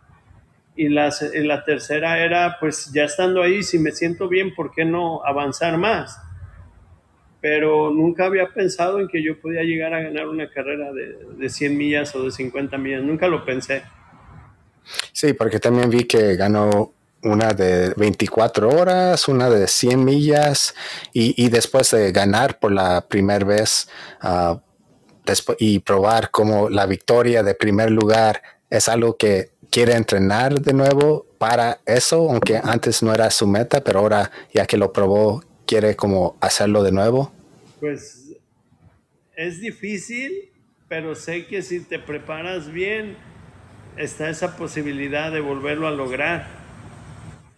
y 0.76 0.90
la, 0.90 1.14
la 1.34 1.64
tercera 1.64 2.20
era, 2.24 2.58
pues 2.60 2.92
ya 2.94 3.04
estando 3.04 3.44
ahí, 3.44 3.64
si 3.64 3.78
me 3.78 3.92
siento 3.92 4.28
bien, 4.28 4.56
¿por 4.56 4.72
qué 4.72 4.86
no 4.86 5.24
avanzar 5.24 5.78
más? 5.78 6.20
Pero 7.42 7.92
nunca 7.92 8.26
había 8.26 8.48
pensado 8.48 9.00
en 9.00 9.08
que 9.08 9.22
yo 9.22 9.40
podía 9.40 9.64
llegar 9.64 9.94
a 9.94 10.02
ganar 10.02 10.28
una 10.28 10.50
carrera 10.50 10.92
de, 10.92 11.18
de 11.38 11.50
100 11.50 11.78
millas 11.78 12.16
o 12.16 12.24
de 12.24 12.32
50 12.32 12.78
millas, 12.78 13.04
nunca 13.04 13.28
lo 13.28 13.46
pensé. 13.46 13.84
Sí, 15.12 15.34
porque 15.34 15.60
también 15.60 15.90
vi 15.90 16.06
que 16.06 16.36
ganó 16.36 16.94
una 17.24 17.54
de 17.54 17.94
24 17.96 18.70
horas, 18.70 19.28
una 19.28 19.50
de 19.50 19.68
100 19.68 20.04
millas 20.04 20.76
y, 21.14 21.50
después 21.50 21.92
de 21.92 22.12
ganar 22.12 22.60
por 22.60 22.72
la 22.72 23.08
primera 23.08 23.46
vez 23.46 23.90
uh, 24.24 24.60
y 25.58 25.80
probar 25.80 26.32
como 26.32 26.70
la 26.70 26.86
victoria 26.86 27.44
de 27.44 27.56
primer 27.56 27.92
lugar 27.92 28.42
es 28.70 28.90
algo 28.90 29.18
que 29.18 29.52
quiere 29.70 29.94
entrenar 29.94 30.60
de 30.60 30.74
nuevo 30.74 31.26
para 31.38 31.80
eso, 31.86 32.30
aunque 32.30 32.60
antes 32.64 33.02
no 33.04 33.14
era 33.14 33.30
su 33.32 33.48
meta, 33.48 33.84
pero 33.84 34.00
ahora 34.00 34.32
ya 34.54 34.66
que 34.66 34.78
lo 34.78 34.92
probó, 34.92 35.44
quiere 35.66 35.96
como 35.96 36.38
hacerlo 36.42 36.84
de 36.84 36.92
nuevo. 36.92 37.32
Pues 37.80 38.36
es 39.36 39.60
difícil, 39.60 40.52
pero 40.88 41.16
sé 41.16 41.48
que 41.48 41.62
si 41.62 41.80
te 41.80 42.00
preparas 42.00 42.72
bien, 42.72 43.18
está 43.98 44.30
esa 44.30 44.58
posibilidad 44.58 45.32
de 45.32 45.40
volverlo 45.40 45.88
a 45.88 45.92
lograr 45.92 46.63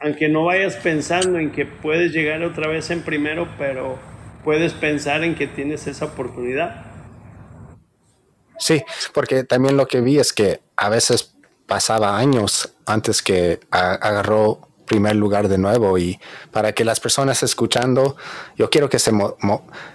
aunque 0.06 0.30
no 0.30 0.46
vayas 0.46 0.76
pensando 0.76 1.40
en 1.40 1.52
que 1.52 1.66
puedes 1.66 2.12
llegar 2.12 2.44
otra 2.44 2.68
vez 2.68 2.92
en 2.92 3.02
primero, 3.02 3.48
pero 3.58 3.98
puedes 4.44 4.72
pensar 4.72 5.24
en 5.24 5.34
que 5.34 5.48
tienes 5.48 5.88
esa 5.88 6.06
oportunidad. 6.06 6.86
Sí, 8.60 8.84
porque 9.16 9.44
también 9.44 9.76
lo 9.78 9.88
que 9.88 10.02
vi 10.02 10.20
es 10.20 10.32
que 10.32 10.62
a 10.76 10.90
veces 10.90 11.36
pasaba 11.66 12.20
años 12.20 12.76
antes 12.86 13.24
que 13.24 13.60
agarró 13.72 14.70
primer 14.86 15.16
lugar 15.16 15.48
de 15.48 15.58
nuevo 15.58 15.98
y 15.98 16.20
para 16.52 16.74
que 16.74 16.86
las 16.86 17.00
personas 17.00 17.42
escuchando, 17.42 18.16
yo 18.56 18.70
quiero 18.70 18.88
que 18.88 19.00
se, 19.00 19.12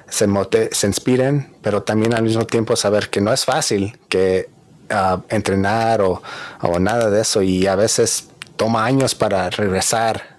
se, 0.08 0.28
se 0.72 0.86
inspiren, 0.88 1.54
pero 1.62 1.84
también 1.84 2.14
al 2.14 2.24
mismo 2.24 2.44
tiempo 2.48 2.74
saber 2.74 3.10
que 3.10 3.20
no 3.20 3.32
es 3.32 3.44
fácil 3.44 3.96
que 4.08 4.48
ah, 4.90 5.20
entrenar 5.28 6.02
o, 6.02 6.20
o, 6.62 6.80
nada 6.80 7.10
de 7.10 7.20
eso 7.20 7.42
y 7.42 7.68
a 7.68 7.76
veces 7.76 8.29
toma 8.60 8.84
años 8.84 9.14
para 9.14 9.48
regresar 9.48 10.36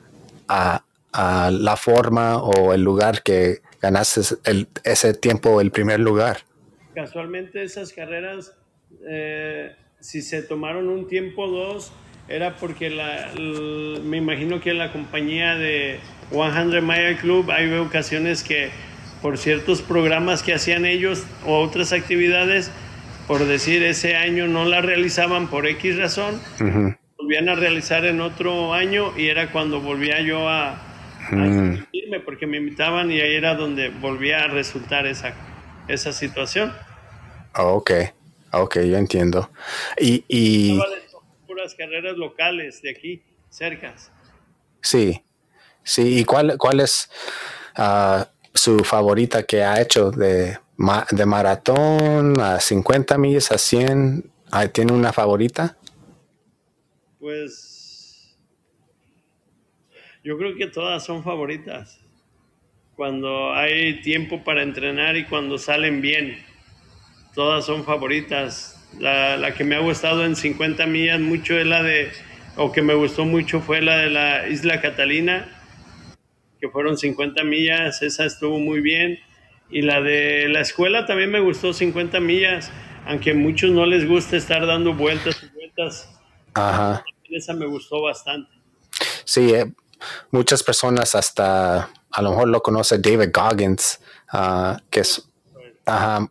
a, 0.48 0.84
la 1.12 1.76
forma 1.76 2.38
o 2.38 2.72
el 2.72 2.84
lugar 2.84 3.24
que 3.24 3.62
ganaste 3.82 4.22
ese 4.84 5.14
tiempo, 5.16 5.60
el 5.60 5.72
primer 5.72 6.00
lugar. 6.00 6.38
Casualmente 6.94 7.64
esas 7.64 7.92
carreras, 7.92 8.56
eh, 9.10 9.76
si 10.00 10.22
se 10.22 10.44
tomaron 10.44 10.88
un 10.88 11.08
tiempo 11.08 11.46
o 11.46 11.50
dos, 11.50 11.92
era 12.30 12.58
porque 12.58 12.92
la, 12.92 13.32
me 14.04 14.18
imagino 14.18 14.62
que 14.62 14.76
la 14.76 14.94
compañía 14.94 15.56
de 15.56 16.00
100 16.30 16.86
Mile 16.86 17.18
Club 17.18 17.50
hay 17.50 17.74
ocasiones 17.74 18.44
que 18.44 18.70
por 19.24 19.40
ciertos 19.40 19.82
programas 19.82 20.44
que 20.44 20.54
hacían 20.54 20.86
ellos 20.86 21.26
o 21.48 21.60
otras 21.60 21.92
actividades, 21.92 22.72
por 23.28 23.46
decir 23.46 23.82
ese 23.82 24.16
año 24.16 24.48
no 24.48 24.64
la 24.66 24.82
realizaban 24.82 25.50
por 25.50 25.66
X 25.66 25.98
razón, 25.98 26.40
volvían 27.32 27.48
a 27.48 27.56
realizar 27.56 28.04
en 28.04 28.20
otro 28.20 28.74
año 28.74 29.18
y 29.18 29.30
era 29.30 29.54
cuando 29.54 29.80
volvía 29.80 30.20
yo 30.20 30.50
a, 30.50 30.82
mm. 31.32 31.76
irme 31.94 32.20
porque 32.20 32.46
me 32.46 32.58
invitaban 32.58 33.10
y 33.10 33.22
ahí 33.22 33.36
era 33.36 33.56
donde 33.56 33.88
volvía 33.88 34.44
a 34.44 34.48
resultar 34.48 35.06
esa, 35.06 35.34
esa 35.88 36.12
situación. 36.12 36.74
Oh, 37.56 37.76
ok, 37.76 37.92
ok, 38.52 38.80
yo 38.80 38.98
entiendo. 38.98 39.50
Y, 39.98 40.26
y... 40.28 40.78
puras 41.48 41.74
carreras 41.74 42.18
locales 42.18 42.82
de 42.82 42.90
aquí, 42.90 43.22
cercas. 43.50 44.12
Sí, 44.82 45.24
sí. 45.84 46.20
¿Y 46.20 46.26
cuál, 46.26 46.58
cuál 46.58 46.82
es 46.82 47.10
ah, 47.78 48.28
su 48.54 48.80
favorita 48.80 49.44
que 49.44 49.64
ha 49.64 49.80
hecho 49.80 50.12
de, 50.12 50.58
de 51.12 51.26
maratón 51.26 52.38
a 52.42 52.60
50 52.60 53.18
millas, 53.18 53.54
a 53.54 53.58
100? 53.58 54.30
¿Tiene 54.74 54.92
una 54.92 55.14
favorita? 55.14 55.78
Pues 57.22 58.36
yo 60.24 60.40
creo 60.40 60.56
que 60.56 60.66
todas 60.66 61.06
son 61.06 61.24
favoritas. 61.24 62.04
Cuando 62.96 63.54
hay 63.54 64.02
tiempo 64.02 64.44
para 64.44 64.64
entrenar 64.64 65.16
y 65.16 65.26
cuando 65.26 65.60
salen 65.60 66.02
bien, 66.02 66.44
todas 67.36 67.68
son 67.68 67.84
favoritas. 67.84 68.90
La, 69.00 69.54
que 69.56 69.64
me 69.64 69.76
ha 69.76 69.80
gustado 69.80 70.26
en 70.26 70.36
50 70.36 70.88
millas 70.88 71.20
mucho 71.20 71.60
es 71.60 71.68
la 71.68 71.84
de, 71.84 72.10
o 72.58 72.72
que 72.72 72.82
me 72.82 72.96
gustó 72.96 73.24
mucho 73.24 73.62
fue 73.62 73.82
la 73.82 73.98
de 73.98 74.10
la 74.10 74.50
Isla 74.50 74.82
Catalina, 74.82 75.48
que 76.60 76.70
fueron 76.70 76.98
50 76.98 77.44
millas, 77.44 78.02
esa 78.02 78.26
estuvo 78.26 78.58
muy 78.58 78.82
bien. 78.82 79.20
Y 79.70 79.84
la 79.84 80.02
de 80.02 80.50
la 80.50 80.62
escuela 80.62 81.06
también 81.06 81.30
me 81.30 81.40
gustó 81.40 81.72
50 81.72 82.20
millas, 82.20 82.72
aunque 83.06 83.32
a 83.32 83.36
muchos 83.36 83.70
no 83.70 83.86
les 83.86 84.08
gusta 84.08 84.38
estar 84.38 84.66
dando 84.66 84.96
vueltas 84.96 85.44
y 85.44 85.56
vueltas. 85.56 86.21
Ajá 86.54 87.04
esa 87.36 87.54
me 87.54 87.66
gustó 87.66 88.02
bastante. 88.02 88.52
Sí, 89.24 89.54
eh, 89.54 89.72
muchas 90.32 90.64
personas 90.64 91.16
hasta 91.16 91.90
a 92.12 92.22
lo 92.22 92.32
mejor 92.32 92.50
lo 92.50 92.62
conoce 92.62 93.00
David 93.00 93.30
Goggins, 93.34 94.02
ah, 94.30 94.82
que 94.90 95.02
es, 95.02 95.30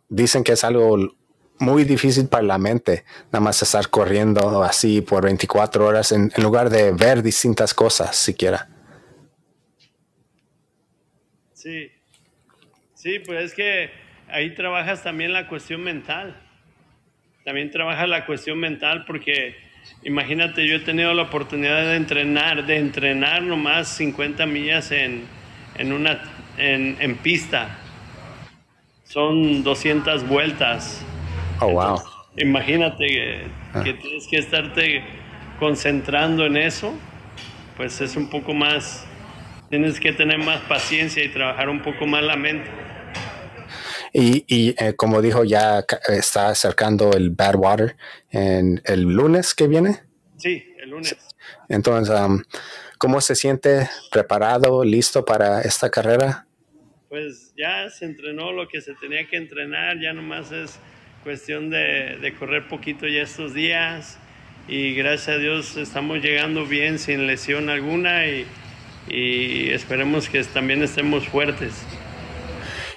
dicen 0.09 0.43
que 0.43 0.53
es 0.53 0.63
algo 0.63 1.15
muy 1.59 1.83
difícil 1.83 2.27
para 2.27 2.43
la 2.43 2.57
mente, 2.57 3.03
nada 3.31 3.39
más 3.39 3.61
estar 3.61 3.89
corriendo 3.89 4.63
así 4.63 5.01
por 5.01 5.23
24 5.23 5.85
horas 5.85 6.11
en, 6.11 6.31
lugar 6.37 6.69
de 6.69 6.91
ver 6.91 7.21
distintas 7.21 7.73
cosas 7.73 8.15
siquiera. 8.15 8.67
Sí, 11.53 11.91
sí, 12.95 13.19
pues 13.19 13.45
es 13.45 13.53
que 13.53 13.91
ahí 14.27 14.55
trabajas 14.55 15.03
también 15.03 15.33
la 15.33 15.47
cuestión 15.47 15.83
mental. 15.83 16.39
También 17.43 17.71
trabajas 17.71 18.07
la 18.07 18.25
cuestión 18.25 18.59
mental 18.59 19.05
porque 19.05 19.70
Imagínate, 20.03 20.67
yo 20.67 20.77
he 20.77 20.79
tenido 20.79 21.13
la 21.13 21.23
oportunidad 21.23 21.81
de 21.83 21.95
entrenar, 21.95 22.65
de 22.65 22.77
entrenar 22.77 23.43
nomás 23.43 23.87
50 23.89 24.47
millas 24.47 24.91
en, 24.91 25.27
una, 25.79 26.23
en, 26.57 27.15
pista. 27.17 27.77
Son 29.03 29.63
200 29.63 30.27
vueltas. 30.27 31.05
Oh, 31.59 31.67
wow. 31.67 32.01
imagínate 32.37 33.05
que, 33.05 33.43
ah. 33.73 33.83
que, 33.83 33.93
tienes 33.93 34.27
que 34.27 34.37
estarte 34.37 35.03
concentrando 35.59 36.47
en 36.47 36.57
eso, 36.57 36.95
pues 37.77 38.01
es 38.01 38.15
un 38.15 38.27
poco 38.31 38.55
más, 38.55 39.05
tienes 39.69 39.99
que 39.99 40.13
tener 40.13 40.39
más 40.39 40.61
paciencia 40.61 41.23
y 41.23 41.29
trabajar 41.29 41.69
un 41.69 41.81
poco 41.81 42.07
más 42.07 42.23
la 42.23 42.35
mente. 42.35 42.67
Y, 44.13 44.43
y 44.47 44.75
eh, 44.77 44.93
como 44.95 45.21
dijo, 45.21 45.43
ya 45.43 45.85
está 46.09 46.49
acercando 46.49 47.11
el 47.13 47.29
Badwater 47.29 47.95
en 48.29 48.81
el 48.85 49.03
lunes 49.03 49.53
que 49.53 49.67
viene. 49.67 50.01
Sí, 50.37 50.73
el 50.81 50.89
lunes. 50.89 51.15
Entonces, 51.69 52.13
um, 52.19 52.41
¿cómo 52.97 53.21
se 53.21 53.35
siente 53.35 53.89
preparado, 54.11 54.83
listo 54.83 55.23
para 55.23 55.61
esta 55.61 55.89
carrera? 55.89 56.45
Pues 57.09 57.53
ya 57.57 57.89
se 57.89 58.05
entrenó 58.05 58.51
lo 58.51 58.67
que 58.67 58.81
se 58.81 58.93
tenía 58.95 59.27
que 59.27 59.37
entrenar, 59.37 59.99
ya 60.01 60.13
nomás 60.13 60.51
es 60.51 60.79
cuestión 61.23 61.69
de, 61.69 62.17
de 62.21 62.35
correr 62.37 62.67
poquito 62.67 63.07
ya 63.07 63.21
estos 63.21 63.53
días 63.53 64.17
y 64.67 64.95
gracias 64.95 65.35
a 65.35 65.37
Dios 65.37 65.77
estamos 65.77 66.19
llegando 66.19 66.65
bien 66.65 66.99
sin 66.99 67.27
lesión 67.27 67.69
alguna 67.69 68.27
y, 68.27 68.45
y 69.07 69.69
esperemos 69.69 70.29
que 70.29 70.43
también 70.45 70.81
estemos 70.83 71.27
fuertes. 71.27 71.73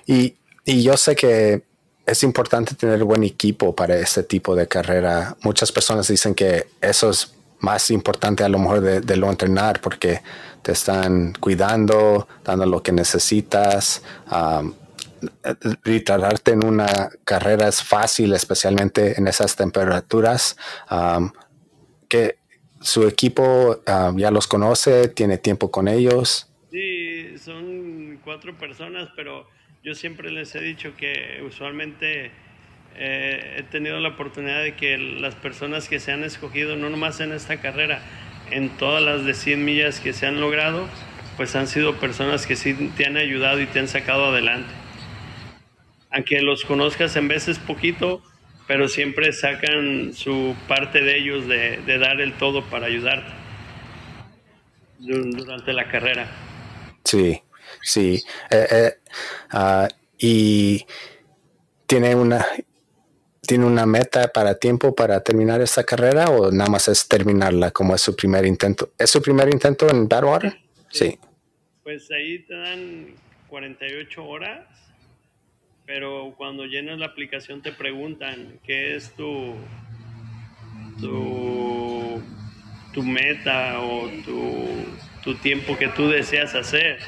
Y 0.06 0.36
y 0.64 0.82
yo 0.82 0.96
sé 0.96 1.14
que 1.14 1.62
es 2.06 2.22
importante 2.22 2.74
tener 2.74 3.02
buen 3.04 3.22
equipo 3.22 3.74
para 3.74 3.96
este 3.96 4.22
tipo 4.22 4.54
de 4.54 4.68
carrera. 4.68 5.36
Muchas 5.42 5.72
personas 5.72 6.08
dicen 6.08 6.34
que 6.34 6.66
eso 6.80 7.10
es 7.10 7.34
más 7.60 7.90
importante 7.90 8.44
a 8.44 8.48
lo 8.48 8.58
mejor 8.58 8.80
de, 8.80 9.16
lo 9.16 9.30
entrenar 9.30 9.80
porque 9.80 10.20
te 10.62 10.72
están 10.72 11.32
cuidando, 11.40 12.28
dando 12.44 12.66
lo 12.66 12.82
que 12.82 12.92
necesitas. 12.92 14.02
Um, 14.30 14.74
en 16.44 16.66
una 16.66 17.08
carrera 17.24 17.68
es 17.68 17.82
fácil, 17.82 18.34
especialmente 18.34 19.18
en 19.18 19.26
esas 19.26 19.56
temperaturas. 19.56 20.56
que 22.08 22.36
su 22.80 23.08
equipo 23.08 23.80
ya 24.16 24.30
los 24.30 24.46
conoce, 24.46 25.08
tiene 25.08 25.38
tiempo 25.38 25.70
con 25.70 25.88
ellos. 25.88 26.50
Sí, 26.70 27.38
son 27.38 28.20
cuatro 28.22 28.56
personas, 28.58 29.08
pero 29.16 29.46
yo 29.84 29.94
siempre 29.94 30.30
les 30.30 30.54
he 30.54 30.60
dicho 30.60 30.96
que 30.96 31.42
usualmente 31.46 32.30
eh, 32.96 33.56
he 33.58 33.62
tenido 33.64 34.00
la 34.00 34.08
oportunidad 34.08 34.62
de 34.62 34.74
que 34.74 34.96
las 34.96 35.34
personas 35.34 35.90
que 35.90 36.00
se 36.00 36.10
han 36.10 36.24
escogido, 36.24 36.74
no 36.74 36.88
nomás 36.88 37.20
en 37.20 37.32
esta 37.32 37.60
carrera, 37.60 38.00
en 38.50 38.70
todas 38.70 39.02
las 39.02 39.26
de 39.26 39.34
100 39.34 39.62
millas 39.62 40.00
que 40.00 40.14
se 40.14 40.26
han 40.26 40.40
logrado, 40.40 40.88
pues 41.36 41.54
han 41.54 41.66
sido 41.66 41.96
personas 41.96 42.46
que 42.46 42.56
sí 42.56 42.72
te 42.96 43.04
han 43.04 43.18
ayudado 43.18 43.60
y 43.60 43.66
te 43.66 43.78
han 43.78 43.88
sacado 43.88 44.26
adelante. 44.26 44.72
Aunque 46.10 46.40
los 46.40 46.64
conozcas 46.64 47.14
en 47.16 47.28
veces 47.28 47.58
poquito, 47.58 48.22
pero 48.66 48.88
siempre 48.88 49.34
sacan 49.34 50.14
su 50.14 50.56
parte 50.66 51.02
de 51.02 51.18
ellos 51.18 51.46
de, 51.46 51.98
dar 51.98 52.22
el 52.22 52.32
todo 52.34 52.64
para 52.64 52.86
ayudarte 52.86 53.30
durante 54.98 55.74
la 55.74 55.88
carrera. 55.88 56.26
Sí, 57.04 57.42
Sí, 57.84 58.22
eh, 58.50 58.66
eh, 58.70 58.94
ah, 59.50 59.88
y 60.18 60.86
tiene 61.86 62.14
una, 62.14 62.44
tiene 63.46 63.66
una 63.66 63.86
meta 63.86 64.28
para 64.28 64.58
tiempo 64.58 64.94
para 64.94 65.22
terminar 65.22 65.60
esta 65.60 65.84
carrera 65.84 66.26
o 66.30 66.50
nada 66.50 66.70
más 66.70 66.88
es 66.88 67.06
terminarla 67.06 67.70
como 67.70 67.94
es 67.94 68.00
su 68.00 68.16
primer 68.16 68.46
intento? 68.46 68.92
¿Es 68.98 69.10
su 69.10 69.20
primer 69.20 69.52
intento 69.52 69.88
en 69.88 70.08
Badwater? 70.08 70.56
Sí. 70.90 71.18
Pues 71.82 72.10
ahí 72.10 72.38
te 72.40 72.54
dan 72.54 73.14
48 73.48 74.24
horas, 74.24 74.66
pero 75.84 76.34
cuando 76.36 76.64
llenas 76.64 76.98
la 76.98 77.06
aplicación 77.06 77.60
te 77.60 77.72
preguntan 77.72 78.58
qué 78.64 78.96
es 78.96 79.12
tu, 79.12 79.54
tu, 81.00 82.22
tu 82.94 83.02
meta 83.02 83.80
o 83.80 84.08
tu, 84.24 84.64
tu 85.22 85.34
tiempo 85.36 85.76
que 85.76 85.88
tú 85.88 86.08
deseas 86.08 86.54
hacer. 86.54 86.98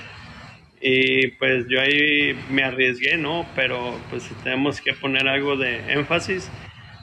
Y 0.81 1.29
pues 1.33 1.67
yo 1.69 1.81
ahí 1.81 2.39
me 2.51 2.62
arriesgué, 2.62 3.17
¿no? 3.17 3.47
Pero 3.55 3.99
pues 4.11 4.29
tenemos 4.45 4.81
que 4.81 4.93
poner 4.93 5.27
algo 5.29 5.57
de 5.57 5.93
énfasis. 5.93 6.51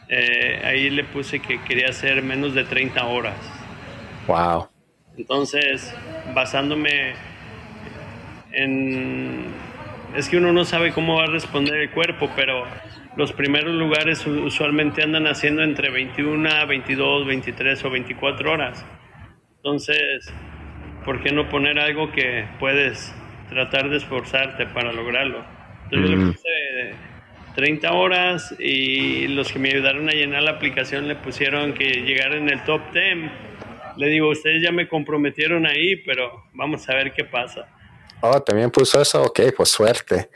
Eh, 0.10 0.62
ahí 0.64 0.90
le 0.90 1.04
puse 1.04 1.40
que 1.40 1.62
quería 1.64 1.90
hacer 1.90 2.22
menos 2.22 2.54
de 2.54 2.64
30 2.64 3.06
horas. 3.06 3.38
Wow. 4.28 4.68
Entonces, 5.18 5.94
basándome 6.34 7.14
en... 8.52 9.46
Es 10.16 10.30
que 10.30 10.38
uno 10.38 10.54
no 10.54 10.64
sabe 10.66 10.92
cómo 10.92 11.18
va 11.18 11.24
a 11.24 11.28
responder 11.28 11.76
el 11.76 11.90
cuerpo, 11.90 12.30
pero 12.36 12.66
los 13.16 13.34
primeros 13.34 13.74
lugares 13.74 14.26
usualmente 14.28 15.02
andan 15.02 15.26
haciendo 15.26 15.64
entre 15.64 15.90
21, 15.90 16.68
22, 16.68 17.26
23 17.26 17.86
o 17.86 17.90
24 17.90 18.52
horas. 18.52 18.86
Entonces, 19.58 20.32
¿por 21.06 21.24
qué 21.24 21.32
no 21.32 21.50
poner 21.50 21.80
algo 21.80 22.12
que 22.12 22.46
puedes 22.60 23.14
tratar 23.50 23.90
de 23.90 23.98
esforzarte 23.98 24.66
para 24.68 24.92
lograrlo. 24.92 25.44
Entonces 25.86 26.10
yo 26.10 26.16
le 26.16 26.32
puse 26.32 26.96
30 27.56 27.94
horas 27.94 28.56
y 28.60 29.28
los 29.28 29.52
que 29.52 29.60
me 29.60 29.70
ayudaron 29.70 30.10
a 30.10 30.14
llenar 30.14 30.44
la 30.44 30.52
aplicación 30.52 31.08
le 31.08 31.16
pusieron 31.16 31.74
que 31.74 31.86
llegar 32.02 32.34
en 32.34 32.50
el 32.50 32.64
top 32.64 32.82
10. 32.94 33.32
Le 33.98 34.08
digo, 34.08 34.30
ustedes 34.30 34.64
ya 34.64 34.72
me 34.72 34.88
comprometieron 34.88 35.66
ahí, 35.66 35.98
pero 35.98 36.46
vamos 36.54 36.88
a 36.90 36.96
ver 36.96 37.14
qué 37.14 37.24
pasa. 37.24 37.68
Oh, 38.22 38.42
también 38.42 38.72
puso 38.72 39.02
eso, 39.02 39.22
ok, 39.22 39.42
pues 39.56 39.70
suerte. 39.70 40.30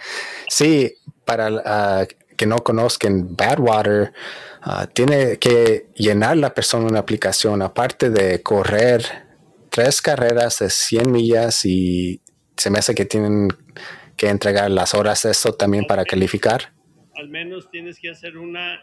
Sí, 0.47 0.93
para 1.25 1.49
uh, 1.49 2.07
que 2.35 2.45
no 2.45 2.57
conozcan 2.57 3.35
Badwater, 3.35 4.13
uh, 4.65 4.85
tiene 4.93 5.37
que 5.37 5.87
llenar 5.95 6.37
la 6.37 6.53
persona 6.53 6.85
una 6.85 6.99
aplicación, 6.99 7.61
aparte 7.61 8.09
de 8.09 8.43
correr 8.43 9.03
tres 9.71 10.01
carreras 10.01 10.59
de 10.59 10.69
100 10.69 11.11
millas 11.11 11.65
y 11.65 12.21
se 12.57 12.69
me 12.69 12.79
hace 12.79 12.95
que 12.95 13.05
tienen 13.05 13.49
que 14.15 14.29
entregar 14.29 14.69
las 14.71 14.93
horas 14.93 15.23
de 15.23 15.31
esto 15.31 15.53
también 15.53 15.85
para 15.85 16.03
calificar. 16.03 16.73
Al 17.15 17.29
menos 17.29 17.69
tienes 17.71 17.99
que 17.99 18.09
hacer 18.09 18.37
una, 18.37 18.79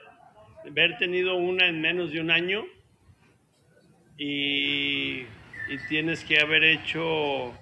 haber 0.67 0.97
tenido 0.99 1.37
una 1.37 1.67
en 1.69 1.81
menos 1.81 2.13
de 2.13 2.21
un 2.21 2.31
año 2.31 2.65
y, 4.17 5.23
y 5.69 5.79
tienes 5.89 6.25
que 6.25 6.41
haber 6.41 6.65
hecho, 6.65 7.53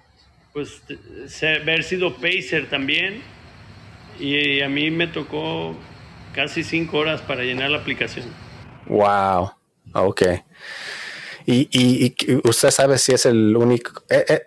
pues, 0.53 0.83
haber 1.41 1.83
sido 1.83 2.15
pacer 2.15 2.69
también. 2.69 3.21
Y 4.19 4.61
a 4.61 4.69
mí 4.69 4.91
me 4.91 5.07
tocó 5.07 5.75
casi 6.33 6.63
cinco 6.63 6.97
horas 6.99 7.21
para 7.21 7.43
llenar 7.43 7.71
la 7.71 7.79
aplicación. 7.79 8.25
Wow, 8.85 9.51
ok. 9.93 10.21
Y, 11.45 11.67
y, 11.71 12.15
usted 12.47 12.71
sabe 12.71 12.97
si 12.97 13.13
es 13.13 13.25
el 13.25 13.55
único, 13.55 14.03
eh, 14.09 14.25
eh, 14.29 14.41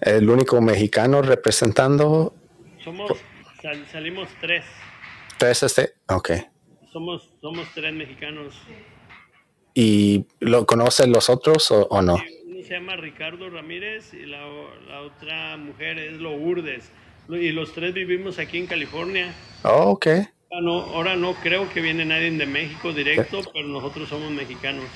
el 0.00 0.28
único 0.28 0.60
mexicano 0.60 1.22
representando. 1.22 2.34
Somos, 2.82 3.12
salimos 3.90 4.28
tres. 4.40 4.64
Tres 5.38 5.62
este, 5.62 5.94
ok. 6.08 6.30
Somos, 6.92 7.28
somos 7.40 7.68
tres 7.74 7.92
mexicanos. 7.92 8.54
¿Y 9.74 10.24
lo 10.40 10.64
conocen 10.64 11.12
los 11.12 11.28
otros 11.28 11.70
o, 11.70 12.00
no? 12.00 12.14
Uno 12.14 12.62
se 12.62 12.74
llama 12.74 12.96
Ricardo 12.96 13.50
Ramírez 13.50 14.14
y 14.14 14.24
la, 14.24 14.46
otra 15.04 15.58
mujer 15.58 15.98
es 15.98 16.14
Lourdes. 16.14 16.90
Y 17.28 17.52
los 17.52 17.74
tres 17.74 17.92
vivimos 17.92 18.38
aquí 18.38 18.56
en 18.56 18.66
California. 18.66 19.34
Oh, 19.64 19.90
ok. 19.90 20.06
Ahora 20.50 20.62
no, 20.62 20.80
ahora 20.80 21.16
no 21.16 21.34
creo 21.34 21.68
que 21.68 21.82
viene 21.82 22.06
nadie 22.06 22.30
de 22.30 22.46
México 22.46 22.92
directo, 22.92 23.42
pero 23.52 23.68
nosotros 23.68 24.08
somos 24.08 24.30
mexicanos. 24.30 24.86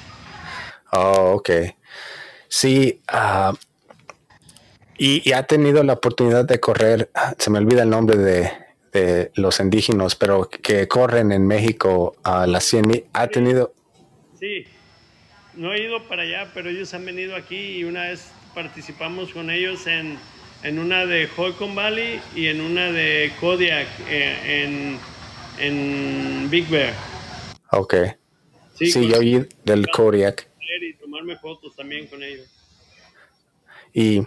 Oh, 0.92 1.35
ok. 1.35 1.50
Sí, 2.48 3.00
uh, 3.12 3.54
y, 5.02 5.32
ha 5.32 5.44
tenido 5.44 5.82
la 5.82 5.94
oportunidad 5.94 6.44
de 6.44 6.60
correr, 6.60 7.10
ah, 7.14 7.34
se 7.38 7.48
me 7.48 7.58
olvida 7.58 7.84
el 7.84 7.90
nombre 7.90 8.18
de, 8.18 9.30
los 9.34 9.60
indígenas, 9.60 10.14
pero 10.14 10.50
que 10.50 10.88
corren 10.88 11.32
en 11.32 11.46
México 11.46 12.16
a 12.22 12.46
las 12.46 12.64
100 12.64 13.06
¿Ha 13.12 13.28
tenido? 13.28 13.72
Sí, 14.38 14.64
no 15.54 15.72
he 15.72 15.84
ido 15.84 16.02
para 16.08 16.22
allá, 16.22 16.50
pero 16.52 16.68
ellos 16.68 16.92
han 16.92 17.06
venido 17.06 17.34
aquí 17.36 17.78
y 17.78 17.84
una 17.84 18.08
vez 18.08 18.30
participamos 18.54 19.32
con 19.32 19.48
ellos 19.48 19.86
en, 19.86 20.18
una 20.78 21.06
de 21.06 21.28
Holcomb 21.34 21.74
Valley 21.74 22.20
y 22.34 22.48
en 22.48 22.60
una 22.60 22.90
de 22.92 23.32
Kodiak 23.40 23.86
eh, 24.08 24.98
en, 25.58 26.50
Big 26.50 26.68
Bear. 26.68 26.92
Ok. 27.70 27.94
Sí, 28.74 29.08
yo 29.08 29.18
oí 29.18 29.46
del 29.64 29.86
Kodiak. 29.88 30.48
Y 30.80 30.94
tomarme 30.94 31.36
fotos 31.36 31.74
también 31.76 32.06
con 32.08 32.22
ellos. 32.22 32.60
Y, 33.92 34.26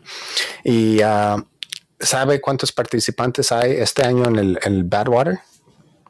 y 0.64 1.04
uh, 1.04 1.44
¿sabe 2.00 2.42
cuántos 2.42 2.72
participantes 2.72 3.52
hay 3.52 3.72
este 3.72 4.06
año 4.06 4.26
en 4.28 4.36
el, 4.36 4.60
el 4.64 4.84
Badwater? 4.84 5.40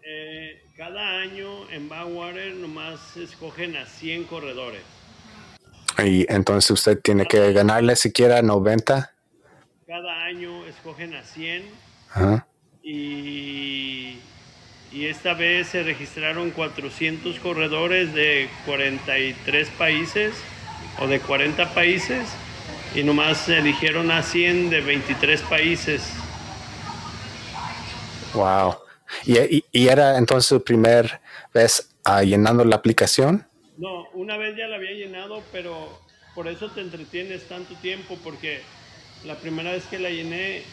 Eh, 0.04 0.62
cada 0.76 1.20
año 1.20 1.70
en 1.70 1.88
Badwater 1.90 2.56
nomás 2.56 3.16
escogen 3.18 3.76
a 3.78 3.86
100 3.86 4.26
corredores. 4.26 4.82
Y 6.04 6.26
entonces 6.32 6.72
usted 6.72 7.00
tiene 7.02 7.26
que 7.26 7.54
ganarle 7.54 7.96
siquiera 7.96 8.42
90. 8.42 9.12
Cada 9.86 10.24
año 10.24 10.66
escogen 10.66 11.14
a 11.14 11.24
100. 11.24 11.64
Y, 12.82 14.18
y 14.92 15.06
esta 15.06 15.34
vez 15.36 15.68
se 15.68 15.84
registraron 15.84 16.52
400 16.52 17.40
corredores 17.40 18.14
de 18.14 18.50
43 18.66 19.70
países 19.78 20.34
o 21.00 21.08
de 21.08 21.20
40 21.20 21.74
países 21.74 22.28
y 22.96 23.04
nomás 23.04 23.50
eligieron 23.50 24.12
a 24.12 24.22
100 24.22 24.70
de 24.70 24.82
23 24.82 25.42
países. 25.44 26.04
Wow. 28.34 28.76
¿Y, 29.26 29.64
y, 29.72 29.88
era 29.88 30.18
entonces 30.18 30.48
su 30.48 30.64
primer 30.64 31.22
vez 31.54 31.90
uh, 32.08 32.22
llenando 32.22 32.66
la 32.66 32.76
aplicación? 32.76 33.46
No, 33.78 34.10
una 34.14 34.38
vez 34.38 34.56
ya 34.58 34.68
la 34.68 34.78
había 34.78 34.92
llenado, 34.92 35.44
pero 35.52 36.02
por 36.36 36.48
eso 36.48 36.70
te 36.70 36.82
entretienes 36.82 37.48
tanto 37.48 37.76
tiempo, 37.76 38.18
porque 38.24 38.62
la 39.26 39.36
primera 39.36 39.72
vez 39.72 39.86
que 39.86 40.00
la 40.00 40.10
llené, 40.10 40.64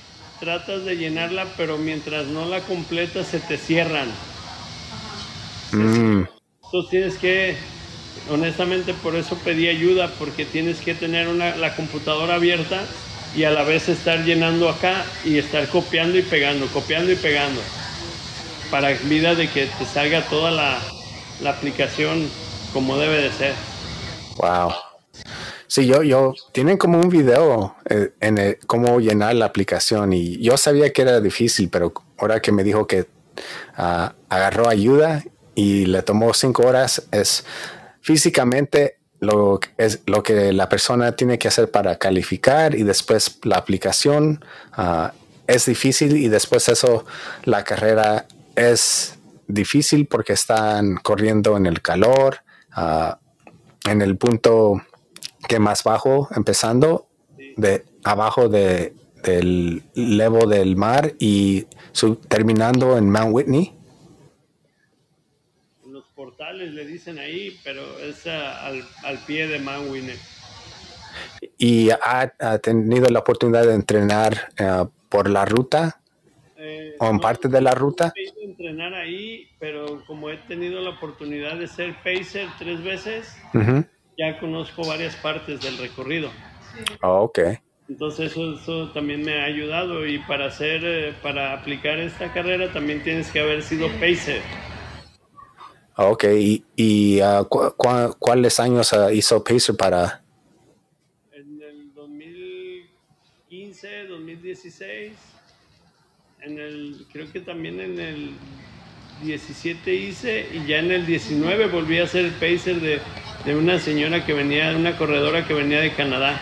tratas 0.40 0.85
de 0.85 0.96
llenarla, 0.96 1.46
pero 1.56 1.76
mientras 1.76 2.26
no 2.26 2.46
la 2.46 2.61
completas 2.61 3.26
se 3.26 3.40
te 3.40 3.56
cierran. 3.56 4.09
Mm. 5.72 6.24
Entonces 6.64 6.90
tienes 6.90 7.18
que 7.18 7.56
honestamente 8.28 8.94
por 8.94 9.16
eso 9.16 9.37
pedí 9.37 9.68
ayuda, 9.68 10.12
porque 10.18 10.44
tienes 10.44 10.80
que 10.80 10.94
tener 10.94 11.28
una, 11.28 11.56
la 11.56 11.74
computadora 11.74 12.35
abierta 12.35 12.83
y 13.35 13.44
a 13.44 13.50
la 13.50 13.62
vez 13.62 13.88
estar 13.88 14.24
llenando 14.24 14.68
acá 14.68 15.04
y 15.24 15.38
estar 15.38 15.68
copiando 15.68 16.18
y 16.18 16.22
pegando, 16.22 16.66
copiando 16.66 17.12
y 17.12 17.16
pegando, 17.16 17.61
para 18.70 18.90
vida 18.90 19.35
de 19.35 19.48
que 19.48 19.66
te 19.66 19.85
salga 19.85 20.22
toda 20.22 20.50
la, 20.50 20.78
la 21.40 21.50
aplicación 21.50 22.28
como 22.72 22.98
debe 22.98 23.22
de 23.22 23.33
ser. 23.33 23.54
Wow. 24.37 24.72
Sí, 25.66 25.87
yo, 25.87 26.02
yo, 26.02 26.35
tienen 26.50 26.76
como 26.76 26.98
un 26.98 27.09
video 27.09 27.76
eh, 27.88 28.11
en 28.20 28.59
cómo 28.66 28.98
llenar 28.98 29.37
la 29.37 29.46
aplicación 29.46 30.12
y 30.12 30.37
yo 30.38 30.56
sabía 30.56 30.92
que 30.92 31.02
era 31.02 31.20
difícil, 31.20 31.68
pero 31.70 31.92
ahora 32.18 32.40
que 32.40 32.50
me 32.50 32.64
dijo 32.64 32.88
que 32.88 33.06
ah, 33.76 34.14
agarró 34.28 34.68
ayuda 34.68 35.22
y 35.54 35.87
le 35.87 36.02
tomó 36.02 36.35
cinco 36.35 36.66
horas, 36.66 37.06
es, 37.12 37.44
físicamente 38.01 38.99
lo, 39.21 39.61
es 39.77 40.01
lo 40.07 40.23
que 40.23 40.53
la 40.53 40.69
persona 40.69 41.13
tiene 41.13 41.39
que 41.39 41.49
hacer 41.49 41.71
para 41.71 41.99
calificar 41.99 42.75
y 42.75 42.83
después 42.83 43.39
la 43.43 43.57
aplicación 43.57 44.45
ah, 44.73 45.13
es 45.47 45.67
difícil 45.67 46.17
y 46.17 46.29
después 46.29 46.69
eso 46.69 47.05
la 47.45 47.65
carrera 47.65 48.27
es 48.57 49.19
difícil 49.47 50.07
porque 50.07 50.33
están 50.33 50.97
corriendo 50.97 51.57
en 51.57 51.67
el 51.67 51.83
calor, 51.83 52.39
ah, 52.73 53.19
en 53.89 54.01
el 54.03 54.17
punto 54.17 54.81
que 55.49 55.59
más 55.59 55.83
bajo, 55.85 56.29
empezando 56.35 57.09
de 57.57 57.85
abajo 58.05 58.49
de, 58.49 58.95
del 59.23 59.83
levo 59.95 60.47
del 60.47 60.77
mar 60.77 61.15
y 61.19 61.67
terminando 62.29 62.97
en 62.97 63.11
Mount 63.11 63.35
Whitney 63.35 63.80
portales 66.40 66.72
le 66.72 66.87
dicen 66.87 67.18
ahí, 67.18 67.59
pero 67.62 67.83
es 67.98 68.26
al, 68.26 68.83
pie 69.26 69.46
de 69.46 69.59
Mount 69.59 69.90
Whitney. 69.90 70.16
¿Y 71.59 71.90
ha, 71.90 72.59
tenido 72.62 73.11
la 73.11 73.18
oportunidad 73.18 73.66
de 73.66 73.74
entrenar 73.74 74.50
eh, 74.59 74.85
por 75.11 75.29
la 75.29 75.44
ruta? 75.44 76.00
Eh, 76.57 76.96
¿O 76.98 77.07
en 77.09 77.16
no, 77.16 77.20
parte 77.20 77.48
de 77.48 77.61
la 77.61 77.72
ruta? 77.72 78.12
he 78.16 78.44
entrenar 78.44 78.94
ahí, 78.94 79.48
pero 79.59 80.03
como 80.07 80.31
he 80.31 80.38
tenido 80.48 80.81
la 80.81 80.90
oportunidad 80.90 81.59
de 81.59 81.66
ser 81.66 81.94
pacer 82.03 82.48
tres 82.59 82.83
veces, 82.83 83.37
ya 84.18 84.38
conozco 84.40 84.87
varias 84.87 85.16
partes 85.16 85.61
del 85.61 85.76
recorrido. 85.76 86.31
Oh, 87.03 87.22
ok. 87.22 87.40
Entonces 87.88 88.31
eso, 88.31 88.55
eso 88.55 88.92
también 88.92 89.22
me 89.22 89.40
ha 89.40 89.44
ayudado 89.44 90.07
y 90.07 90.18
para 90.20 90.46
hacer, 90.46 90.81
eh, 90.85 91.14
para 91.22 91.53
aplicar 91.53 91.98
esta 91.98 92.33
carrera 92.33 92.72
también 92.72 93.03
tienes 93.03 93.31
que 93.31 93.40
haber 93.40 93.62
sido 93.62 93.88
pacer. 94.00 94.40
Oh, 96.03 96.13
ok. 96.13 96.25
¿Y, 96.39 96.65
y 96.77 97.21
ah, 97.21 97.45
cu- 97.47 97.75
cu- 97.77 98.17
cuáles 98.19 98.59
años 98.59 98.91
ah, 98.95 99.13
hizo 99.13 99.45
Pacer 99.45 99.77
para... 99.77 100.23
En 101.31 101.61
el 101.61 101.93
2015, 101.93 104.07
2016, 104.07 105.13
en 106.41 106.59
el, 106.59 107.07
creo 107.13 107.31
que 107.31 107.41
también 107.41 107.81
en 107.81 108.01
el 108.01 108.31
17 109.23 109.95
hice 109.95 110.49
y 110.55 110.67
ya 110.67 110.79
en 110.79 110.91
el 110.91 111.05
19 111.05 111.67
volví 111.67 111.99
a 111.99 112.07
ser 112.07 112.33
pacer 112.33 112.81
de, 112.81 112.99
de 113.45 113.55
una 113.55 113.79
señora 113.79 114.25
que 114.25 114.33
venía, 114.33 114.75
una 114.75 114.97
corredora 114.97 115.47
que 115.47 115.53
venía 115.53 115.83
de 115.83 115.93
Canadá. 115.93 116.41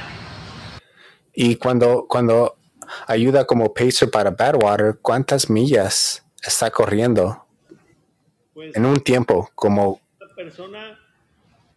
Y 1.35 1.57
cuando, 1.57 2.07
cuando 2.09 2.59
ayuda 3.09 3.44
como 3.44 3.75
Pacer 3.75 4.09
para 4.09 4.31
Badwater, 4.31 5.01
¿cuántas 5.03 5.51
millas 5.51 6.25
está 6.44 6.71
corriendo 6.71 7.47
Pues 8.59 8.75
en 8.75 8.87
un 8.87 8.99
tiempo? 8.99 9.49
Como... 9.55 10.01
una 10.21 10.35
persona, 10.35 10.99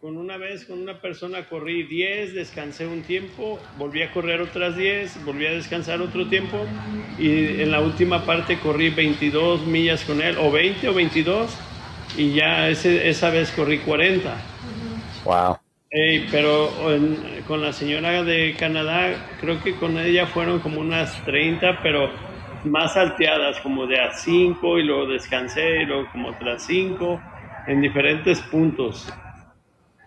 con 0.00 0.16
una 0.16 0.36
vez 0.36 0.64
con 0.64 0.80
una 0.80 1.00
persona 1.00 1.48
corrí 1.48 1.84
10, 1.84 2.34
descansé 2.34 2.88
un 2.88 3.02
tiempo, 3.02 3.60
volví 3.78 4.02
a 4.02 4.10
correr 4.12 4.40
otras 4.40 4.76
10, 4.76 5.24
volví 5.24 5.46
a 5.46 5.52
descansar 5.52 6.00
otro 6.00 6.26
tiempo 6.28 6.66
y 7.20 7.62
en 7.62 7.70
la 7.70 7.78
última 7.78 8.24
parte 8.26 8.58
corrí 8.58 8.90
22 8.90 9.64
millas 9.64 10.02
con 10.02 10.20
él, 10.20 10.36
o 10.38 10.50
20 10.50 10.88
o 10.88 10.92
22, 10.92 11.56
y 12.16 12.34
ya 12.34 12.68
ese, 12.68 13.08
esa 13.08 13.30
vez 13.30 13.52
corrí 13.52 13.78
40. 13.78 14.34
Wow. 15.24 15.58
Ey, 15.88 16.26
pero 16.32 16.92
en- 16.92 17.44
con 17.46 17.62
la 17.62 17.72
señora 17.72 18.24
de 18.24 18.56
Canadá, 18.58 19.36
creo 19.40 19.62
que 19.62 19.76
con 19.76 19.96
ella 20.00 20.26
fueron 20.26 20.58
como 20.58 20.80
unas 20.80 21.24
30, 21.24 21.80
pero 21.80 22.10
más 22.64 22.94
salteadas, 22.94 23.60
como 23.60 23.86
de 23.86 24.00
a 24.00 24.12
5 24.12 24.78
y 24.78 24.84
luego 24.84 25.06
descansé 25.06 25.82
y 25.82 25.86
luego 25.86 26.08
como 26.12 26.28
otras 26.28 26.64
5 26.66 27.20
en 27.66 27.80
diferentes 27.80 28.40
puntos. 28.42 29.08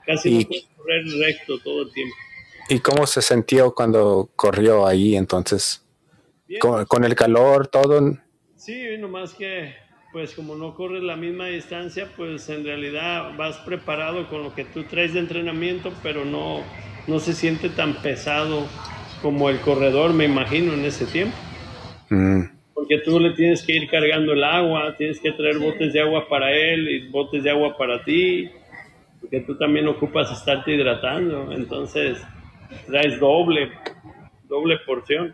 Casi 0.05 0.29
Y- 0.29 0.39
no 0.43 0.47
puedes 0.47 0.67
correr 0.77 1.03
recto 1.19 1.59
todo 1.59 1.81
el 1.83 1.91
tiempo. 1.91 2.15
¿Y 2.69 2.79
cómo 2.79 3.05
se 3.05 3.21
sintió 3.21 3.73
cuando 3.73 4.29
corrió 4.35 4.85
ahí 4.87 5.15
entonces? 5.15 5.81
Con 6.87 7.03
el 7.03 7.15
calor, 7.15 7.67
todo. 7.67 8.17
sí, 8.55 8.97
nomás 8.97 9.33
que 9.33 9.75
pues 10.11 10.33
como 10.33 10.55
no 10.55 10.73
corres 10.75 11.03
la 11.03 11.17
misma 11.17 11.47
distancia, 11.47 12.09
pues 12.15 12.47
en 12.47 12.63
realidad 12.63 13.35
vas 13.37 13.57
preparado 13.57 14.29
con 14.29 14.43
lo 14.43 14.55
que 14.55 14.63
tú 14.63 14.85
traes 14.85 15.13
de 15.13 15.19
entrenamiento, 15.19 15.91
pero 16.01 16.23
no, 16.23 16.61
no 17.05 17.19
se 17.19 17.33
siente 17.33 17.67
tan 17.69 17.95
pesado 18.01 18.65
como 19.21 19.49
el 19.49 19.59
corredor, 19.59 20.13
me 20.13 20.23
imagino, 20.23 20.73
en 20.73 20.85
ese 20.85 21.05
tiempo. 21.05 21.35
Mm, 22.09 22.41
Porque 22.73 22.99
tú 22.99 23.19
le 23.19 23.31
tienes 23.31 23.63
que 23.63 23.73
ir 23.73 23.89
cargando 23.89 24.33
el 24.33 24.43
agua, 24.43 24.95
tienes 24.97 25.19
que 25.19 25.31
traer 25.31 25.57
botes 25.59 25.93
de 25.93 26.01
agua 26.01 26.27
para 26.27 26.51
él 26.51 26.87
y 26.89 27.07
botes 27.09 27.43
de 27.43 27.49
agua 27.49 27.75
para 27.77 28.03
ti, 28.03 28.49
porque 29.21 29.41
tú 29.41 29.57
también 29.57 29.87
ocupas 29.87 30.31
estarte 30.31 30.71
hidratando, 30.73 31.51
entonces 31.51 32.17
traes 32.87 33.19
doble, 33.19 33.71
doble 34.47 34.77
porción. 34.85 35.33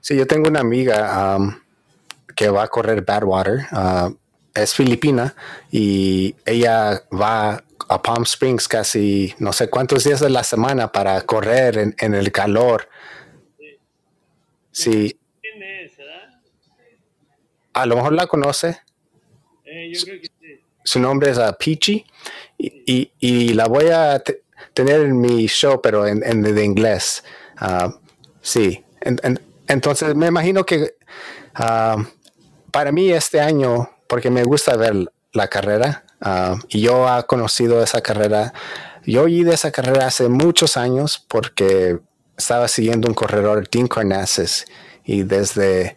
Sí, 0.00 0.16
yo 0.16 0.26
tengo 0.26 0.48
una 0.48 0.60
amiga 0.60 1.36
um, 1.36 1.54
que 2.36 2.48
va 2.50 2.64
a 2.64 2.68
correr 2.68 3.04
Badwater. 3.04 3.60
ah, 3.72 4.10
es 4.54 4.74
filipina 4.74 5.34
y 5.70 6.34
ella 6.44 7.02
va 7.12 7.62
a 7.88 8.02
Palm 8.02 8.24
Springs 8.24 8.68
casi 8.68 9.34
no 9.38 9.52
sé 9.52 9.70
cuántos 9.70 10.04
días 10.04 10.20
de 10.20 10.30
la 10.30 10.42
semana 10.42 10.90
para 10.90 11.20
correr 11.22 11.78
en, 11.78 11.94
en 11.98 12.14
el 12.14 12.32
calor. 12.32 12.88
Sí. 14.70 15.17
A 17.82 17.86
lo 17.86 17.96
mejor 17.96 18.12
la 18.12 18.26
conoce. 18.26 18.80
Eh, 19.64 19.92
yo 19.94 20.02
creo 20.04 20.20
que 20.20 20.26
sí. 20.40 20.60
Su 20.84 21.00
nombre 21.00 21.30
es 21.30 21.38
ah, 21.38 21.52
Peachy 21.58 22.04
y, 22.56 22.82
y- 22.86 23.12
y 23.20 23.52
la 23.54 23.66
voy 23.66 23.86
a 23.88 24.18
te- 24.20 24.42
tener 24.74 25.00
en 25.02 25.20
mi 25.20 25.46
show, 25.46 25.80
pero 25.82 26.06
en, 26.06 26.22
en 26.24 26.42
de 26.42 26.64
inglés. 26.64 27.24
Ah, 27.56 27.94
sí, 28.40 28.84
En- 29.00 29.18
en- 29.22 29.40
entonces 29.68 30.14
me 30.14 30.26
imagino 30.28 30.64
que 30.64 30.94
ah, 31.54 31.96
para 32.72 32.90
mí 32.92 33.10
este 33.10 33.40
año, 33.40 33.90
porque 34.08 34.30
me 34.30 34.44
gusta 34.44 34.76
ver 34.76 34.94
la 35.32 35.48
carrera 35.48 36.04
y 36.68 36.80
yo 36.80 37.06
he 37.06 37.22
conocido 37.24 37.82
esa 37.82 38.00
carrera, 38.00 38.52
yo 39.04 39.22
oí 39.22 39.44
de 39.44 39.54
esa 39.54 39.70
carrera 39.70 40.06
hace 40.06 40.28
muchos 40.28 40.76
años 40.76 41.24
porque 41.28 41.98
estaba 42.36 42.66
siguiendo 42.68 43.08
un 43.08 43.14
corredor, 43.14 43.68
Dean 43.70 43.86
Carnassus, 43.88 44.64
y 45.04 45.22
desde 45.22 45.96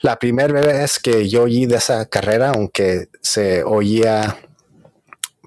la 0.00 0.18
primera 0.18 0.60
vez 0.60 0.98
que 0.98 1.28
yo 1.28 1.44
oí 1.44 1.66
de 1.66 1.76
esa 1.76 2.06
carrera, 2.06 2.50
aunque 2.50 3.08
se 3.20 3.64
oía 3.64 4.38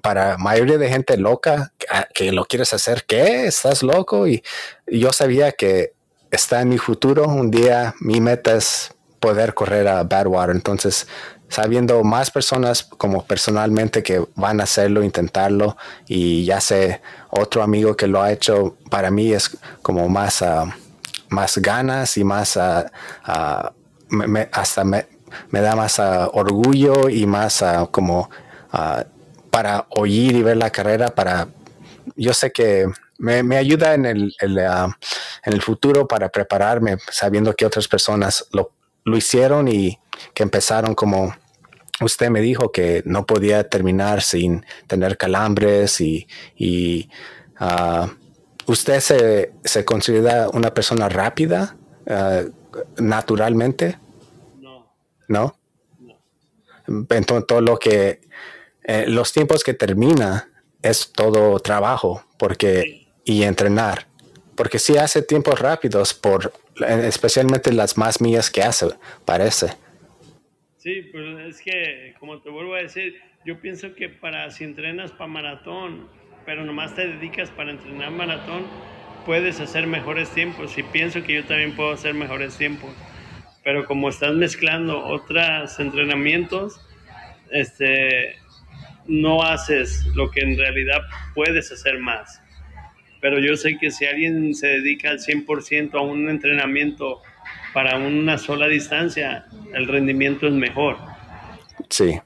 para 0.02 0.36
mayoría 0.36 0.78
de 0.78 0.88
gente 0.88 1.16
loca 1.16 1.72
que, 1.78 1.86
ah, 1.90 2.06
que 2.12 2.32
lo 2.32 2.44
quieres 2.44 2.72
hacer, 2.74 3.04
¿qué? 3.06 3.46
¿Estás 3.46 3.82
loco? 3.82 4.26
Y, 4.26 4.42
yo 4.86 5.12
sabía 5.12 5.52
que 5.52 5.94
está 6.30 6.60
en 6.60 6.68
mi 6.68 6.78
futuro. 6.78 7.24
Un 7.26 7.50
día 7.50 7.94
mi 8.00 8.20
meta 8.20 8.56
es 8.56 8.94
poder 9.20 9.54
correr 9.54 9.88
a 9.88 10.02
Badwater. 10.02 10.54
Entonces, 10.54 11.06
sabiendo 11.48 12.02
más 12.02 12.30
personas 12.30 12.82
como 12.82 13.24
personalmente 13.24 14.02
que 14.02 14.26
van 14.34 14.60
a 14.60 14.64
hacerlo, 14.64 15.02
intentarlo, 15.02 15.76
y 16.08 16.44
ya 16.44 16.60
sé 16.60 17.00
otro 17.30 17.62
amigo 17.62 17.96
que 17.96 18.08
lo 18.08 18.20
ha 18.20 18.32
hecho, 18.32 18.76
para 18.90 19.10
mí 19.10 19.32
es 19.32 19.56
como 19.82 20.08
más, 20.08 20.42
ah, 20.42 20.76
más 21.28 21.58
ganas 21.58 22.16
y 22.16 22.24
más 22.24 22.56
ah, 22.56 22.90
ah, 23.24 23.72
me- 24.12 24.48
hasta 24.52 24.84
me, 24.84 25.06
me 25.50 25.60
da 25.60 25.74
más 25.74 25.98
ah, 25.98 26.28
orgullo 26.32 27.08
y 27.08 27.26
más 27.26 27.62
ah, 27.62 27.88
como 27.90 28.30
ah, 28.70 29.04
para 29.50 29.86
oír 29.90 30.36
y 30.36 30.42
ver 30.42 30.56
la 30.56 30.70
carrera, 30.70 31.08
para 31.08 31.48
yo 32.16 32.32
sé 32.34 32.52
que 32.52 32.86
me, 33.18 33.56
ayuda 33.56 33.94
en 33.94 34.06
el, 34.06 34.34
en 34.40 34.58
el 35.44 35.62
futuro 35.62 36.08
para 36.08 36.28
prepararme, 36.28 36.96
sabiendo 37.10 37.54
que 37.54 37.64
otras 37.64 37.86
personas 37.86 38.46
lo, 38.52 38.72
lo 39.04 39.16
hicieron 39.16 39.68
y 39.68 39.98
que 40.34 40.42
empezaron 40.42 40.94
como 40.94 41.34
usted 42.00 42.30
me 42.30 42.40
dijo 42.40 42.72
que 42.72 43.02
no 43.06 43.24
podía 43.24 43.68
terminar 43.68 44.22
sin 44.22 44.66
tener 44.88 45.16
calambres 45.16 46.00
y, 46.00 47.08
ah, 47.58 48.10
usted 48.66 49.00
se, 49.00 49.52
se 49.64 49.84
considera 49.84 50.48
una 50.48 50.74
persona 50.74 51.08
rápida 51.08 51.76
naturalmente, 52.98 53.98
No. 55.32 55.58
Entonces 56.86 57.46
todo 57.46 57.60
lo 57.60 57.78
que 57.78 58.20
eh, 58.84 59.04
los 59.06 59.32
tiempos 59.32 59.64
que 59.64 59.74
termina 59.74 60.48
es 60.82 61.12
todo 61.12 61.58
trabajo 61.60 62.24
porque 62.38 63.06
y 63.24 63.44
entrenar 63.44 64.08
porque 64.56 64.80
si 64.80 64.96
hace 64.96 65.22
tiempos 65.22 65.60
rápidos 65.60 66.12
por 66.12 66.52
especialmente 67.06 67.72
las 67.72 67.96
más 67.96 68.20
millas 68.20 68.50
que 68.50 68.62
hace 68.62 68.88
parece 69.24 69.68
Sí, 70.82 71.02
pues 71.12 71.24
es 71.46 71.62
que, 71.62 72.12
como 72.18 72.40
te 72.40 72.50
vuelvo 72.50 72.74
a 72.74 72.78
decir, 72.78 73.14
yo 73.44 73.60
pienso 73.60 73.94
que 73.94 74.08
para 74.08 74.50
si 74.50 74.64
entrenas 74.64 75.12
para 75.12 75.28
maratón, 75.28 76.08
pero 76.44 76.64
nomás 76.64 76.96
te 76.96 77.06
dedicas 77.06 77.50
para 77.50 77.70
entrenar 77.70 78.10
maratón, 78.10 78.64
puedes 79.24 79.60
hacer 79.60 79.86
mejores 79.86 80.28
tiempos. 80.30 80.76
Y 80.76 80.82
pienso 80.82 81.22
que 81.22 81.34
yo 81.34 81.44
también 81.44 81.76
puedo 81.76 81.92
hacer 81.92 82.14
mejores 82.14 82.58
tiempos. 82.58 82.90
Pero 83.64 83.84
como 83.86 84.08
estás 84.08 84.34
mezclando 84.34 85.04
otros 85.04 85.78
entrenamientos, 85.78 86.80
este, 87.50 88.36
no 89.06 89.42
haces 89.42 90.04
lo 90.14 90.30
que 90.30 90.40
en 90.40 90.56
realidad 90.58 91.00
puedes 91.34 91.70
hacer 91.70 91.98
más. 91.98 92.40
Pero 93.20 93.38
yo 93.38 93.56
sé 93.56 93.78
que 93.78 93.90
si 93.92 94.04
alguien 94.04 94.54
se 94.54 94.66
dedica 94.66 95.10
al 95.10 95.20
100% 95.20 95.94
a 95.94 96.00
un 96.00 96.28
entrenamiento 96.28 97.22
para 97.72 97.96
una 97.96 98.36
sola 98.36 98.66
distancia, 98.66 99.46
el 99.74 99.86
rendimiento 99.86 100.46
es 100.48 100.52
mejor. 100.54 100.98
sí 101.88 102.18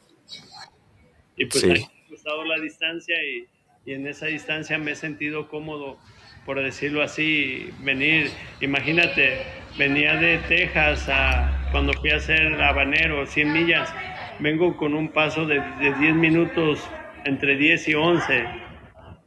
Y 1.36 1.44
pues 1.46 1.62
Sí. 1.62 1.70
ha 1.70 2.08
gustado 2.10 2.44
la 2.44 2.58
distancia 2.58 3.14
y, 3.22 3.46
y 3.84 3.92
en 3.94 4.06
esa 4.06 4.26
distancia 4.26 4.78
me 4.78 4.92
he 4.92 4.96
sentido 4.96 5.48
cómodo, 5.48 5.98
por 6.46 6.62
decirlo 6.62 7.02
así, 7.02 7.70
venir. 7.80 8.30
Imagínate, 8.62 9.42
venía 9.78 10.16
de 10.16 10.38
Texas 10.48 11.08
a, 11.08 11.68
cuando 11.72 11.92
fui 11.94 12.10
a 12.10 12.16
hacer 12.16 12.60
habanero, 12.62 13.26
100 13.26 13.52
millas, 13.52 13.92
vengo 14.38 14.76
con 14.76 14.94
un 14.94 15.08
paso 15.10 15.46
de, 15.46 15.60
de 15.80 15.92
10 15.98 16.14
minutos, 16.14 16.88
entre 17.24 17.56
10 17.56 17.88
y 17.88 17.94
11, 17.94 18.44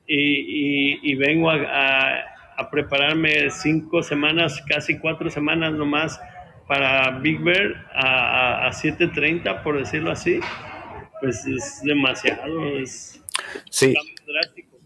y, 0.08 0.16
y- 0.18 1.00
y 1.04 1.16
vengo 1.16 1.50
a, 1.52 1.56
a- 1.56 2.24
a 2.58 2.70
prepararme 2.70 3.50
cinco 3.52 4.04
semanas, 4.04 4.62
casi 4.68 4.98
cuatro 5.00 5.30
semanas 5.30 5.72
nomás 5.74 6.20
para 6.68 7.10
Big 7.20 7.40
Bear 7.40 7.88
a, 7.94 8.68
a, 8.68 8.72
7.30, 8.72 9.64
por 9.64 9.78
decirlo 9.78 10.12
así, 10.12 10.40
pues 11.22 11.46
es 11.46 11.82
demasiado, 11.84 12.78
es 12.78 13.24
sí. 13.70 13.96
drástico. 14.28 14.78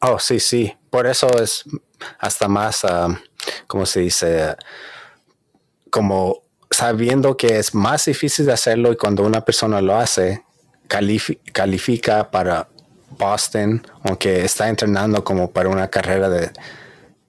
Oh, 0.00 0.18
sí, 0.18 0.40
sí. 0.40 0.72
Por 0.90 1.06
eso 1.06 1.28
es 1.42 1.64
hasta 2.18 2.48
más, 2.48 2.84
uh, 2.84 3.14
¿cómo 3.66 3.86
se 3.86 4.00
dice? 4.00 4.56
Como 5.90 6.42
sabiendo 6.70 7.36
que 7.36 7.58
es 7.58 7.74
más 7.74 8.04
difícil 8.04 8.46
de 8.46 8.52
hacerlo 8.52 8.92
y 8.92 8.96
cuando 8.96 9.24
una 9.24 9.44
persona 9.44 9.80
lo 9.80 9.96
hace, 9.96 10.44
califica 11.52 12.30
para 12.30 12.68
Boston, 13.10 13.86
aunque 14.04 14.44
está 14.44 14.68
entrenando 14.68 15.22
como 15.24 15.50
para 15.50 15.68
una 15.68 15.88
carrera 15.88 16.28
de 16.28 16.50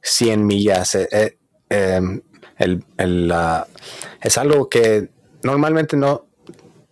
100 0.01 0.45
millas. 0.45 0.95
Eh, 0.95 1.09
eh, 1.11 1.37
em, 1.69 2.21
es 4.21 4.37
algo 4.37 4.69
que 4.69 5.09
normalmente 5.43 5.95
no 5.95 6.25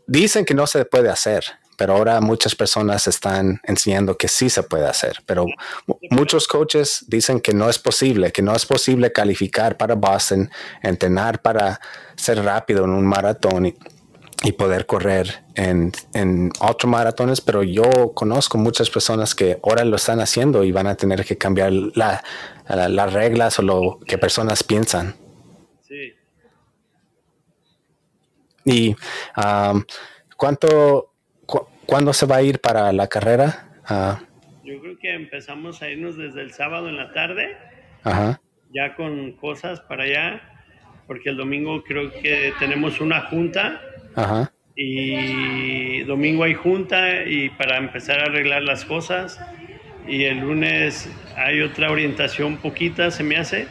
dicen 0.05 0.45
que 0.45 0.53
no 0.53 0.65
se 0.67 0.85
puede 0.85 1.09
hacer, 1.09 1.43
pero 1.77 1.93
ahora 1.93 2.19
muchas 2.19 2.55
personas 2.55 3.07
están 3.07 3.61
enseñando 3.63 4.17
que 4.17 4.27
sí 4.27 4.49
se 4.49 4.63
puede 4.63 4.87
hacer. 4.87 5.23
Pero 5.25 5.45
muchos 6.09 6.47
coaches 6.47 7.05
dicen 7.07 7.39
que 7.39 7.53
no 7.53 7.69
es 7.69 7.79
posible, 7.79 8.31
que 8.31 8.41
no 8.41 8.53
es 8.53 8.65
posible 8.65 9.13
calificar 9.13 9.77
para 9.77 9.95
Boston, 9.95 10.49
entrenar 10.81 11.41
para 11.41 11.79
ser 12.15 12.43
rápido 12.43 12.83
en 12.83 12.89
un 12.89 13.05
maratón 13.05 13.73
y 14.43 14.51
poder 14.51 14.85
correr 14.85 15.43
en, 15.55 15.91
en 16.13 16.51
maratones, 16.85 17.41
pero 17.41 17.63
yo 17.63 18.13
conozco 18.13 18.57
muchas 18.57 18.89
personas 18.89 19.33
que 19.33 19.59
ahora 19.63 19.83
lo 19.83 19.95
están 19.95 20.19
haciendo 20.19 20.63
y 20.63 20.71
van 20.71 20.87
a 20.87 20.95
tener 20.95 21.25
que 21.25 21.37
cambiar 21.37 21.71
las 21.73 23.13
reglas 23.13 23.57
o 23.59 23.63
lo 23.63 23.99
que 24.05 24.17
personas 24.17 24.63
piensan. 24.63 25.15
Sí. 25.87 26.13
¿Y 28.65 28.95
um, 29.37 29.83
cuánto, 30.35 31.06
cuándo 31.87 32.13
se 32.13 32.25
va 32.25 32.37
a 32.37 32.41
ir 32.43 32.59
para 32.59 32.91
la 32.93 33.07
carrera? 33.07 33.69
Ah. 33.89 34.19
yo 34.63 34.81
creo 34.81 34.99
que 34.99 35.13
empezamos 35.13 35.81
a 35.81 35.89
irnos 35.89 36.17
desde 36.17 36.41
el 36.41 36.51
sábado 36.51 36.89
en 36.89 36.97
la 36.97 37.13
tarde, 37.13 37.57
ya 38.73 38.95
con 38.95 39.31
cosas 39.33 39.79
para 39.79 40.03
allá, 40.03 40.41
porque 41.07 41.29
el 41.29 41.37
domingo 41.37 41.83
creo 41.83 42.11
que 42.11 42.53
tenemos 42.59 42.99
una 42.99 43.21
junta 43.21 43.81
Ajá. 44.17 44.51
Y 44.75 46.01
domingo 46.03 46.43
hay 46.43 46.55
junta 46.55 47.23
y 47.23 47.49
para 47.49 47.77
empezar 47.77 48.19
a 48.19 48.23
arreglar 48.23 48.63
las 48.63 48.83
cosas. 48.83 49.39
Y 50.07 50.23
el 50.23 50.39
lunes 50.39 51.09
hay 51.35 51.61
otra 51.61 51.91
orientación 51.91 52.57
poquita, 52.57 53.11
se 53.11 53.23
me 53.23 53.37
hace. 53.37 53.67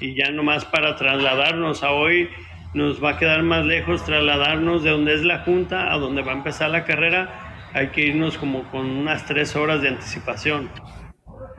Y 0.00 0.14
ya 0.14 0.30
nomás 0.30 0.64
para 0.64 0.94
trasladarnos 0.94 1.82
a 1.82 1.90
hoy 1.90 2.28
nos 2.74 3.02
va 3.02 3.10
a 3.10 3.18
quedar 3.18 3.42
más 3.42 3.64
lejos 3.66 4.04
trasladarnos 4.04 4.84
de 4.84 4.90
donde 4.90 5.14
es 5.14 5.24
la 5.24 5.40
junta 5.40 5.92
a 5.92 5.98
donde 5.98 6.22
va 6.22 6.32
a 6.32 6.36
empezar 6.36 6.70
la 6.70 6.84
carrera. 6.84 7.47
Hay 7.72 7.88
que 7.88 8.02
irnos 8.02 8.38
como 8.38 8.68
con 8.70 8.86
unas 8.86 9.26
tres 9.26 9.56
horas 9.56 9.82
de 9.82 9.88
anticipación. 9.88 10.70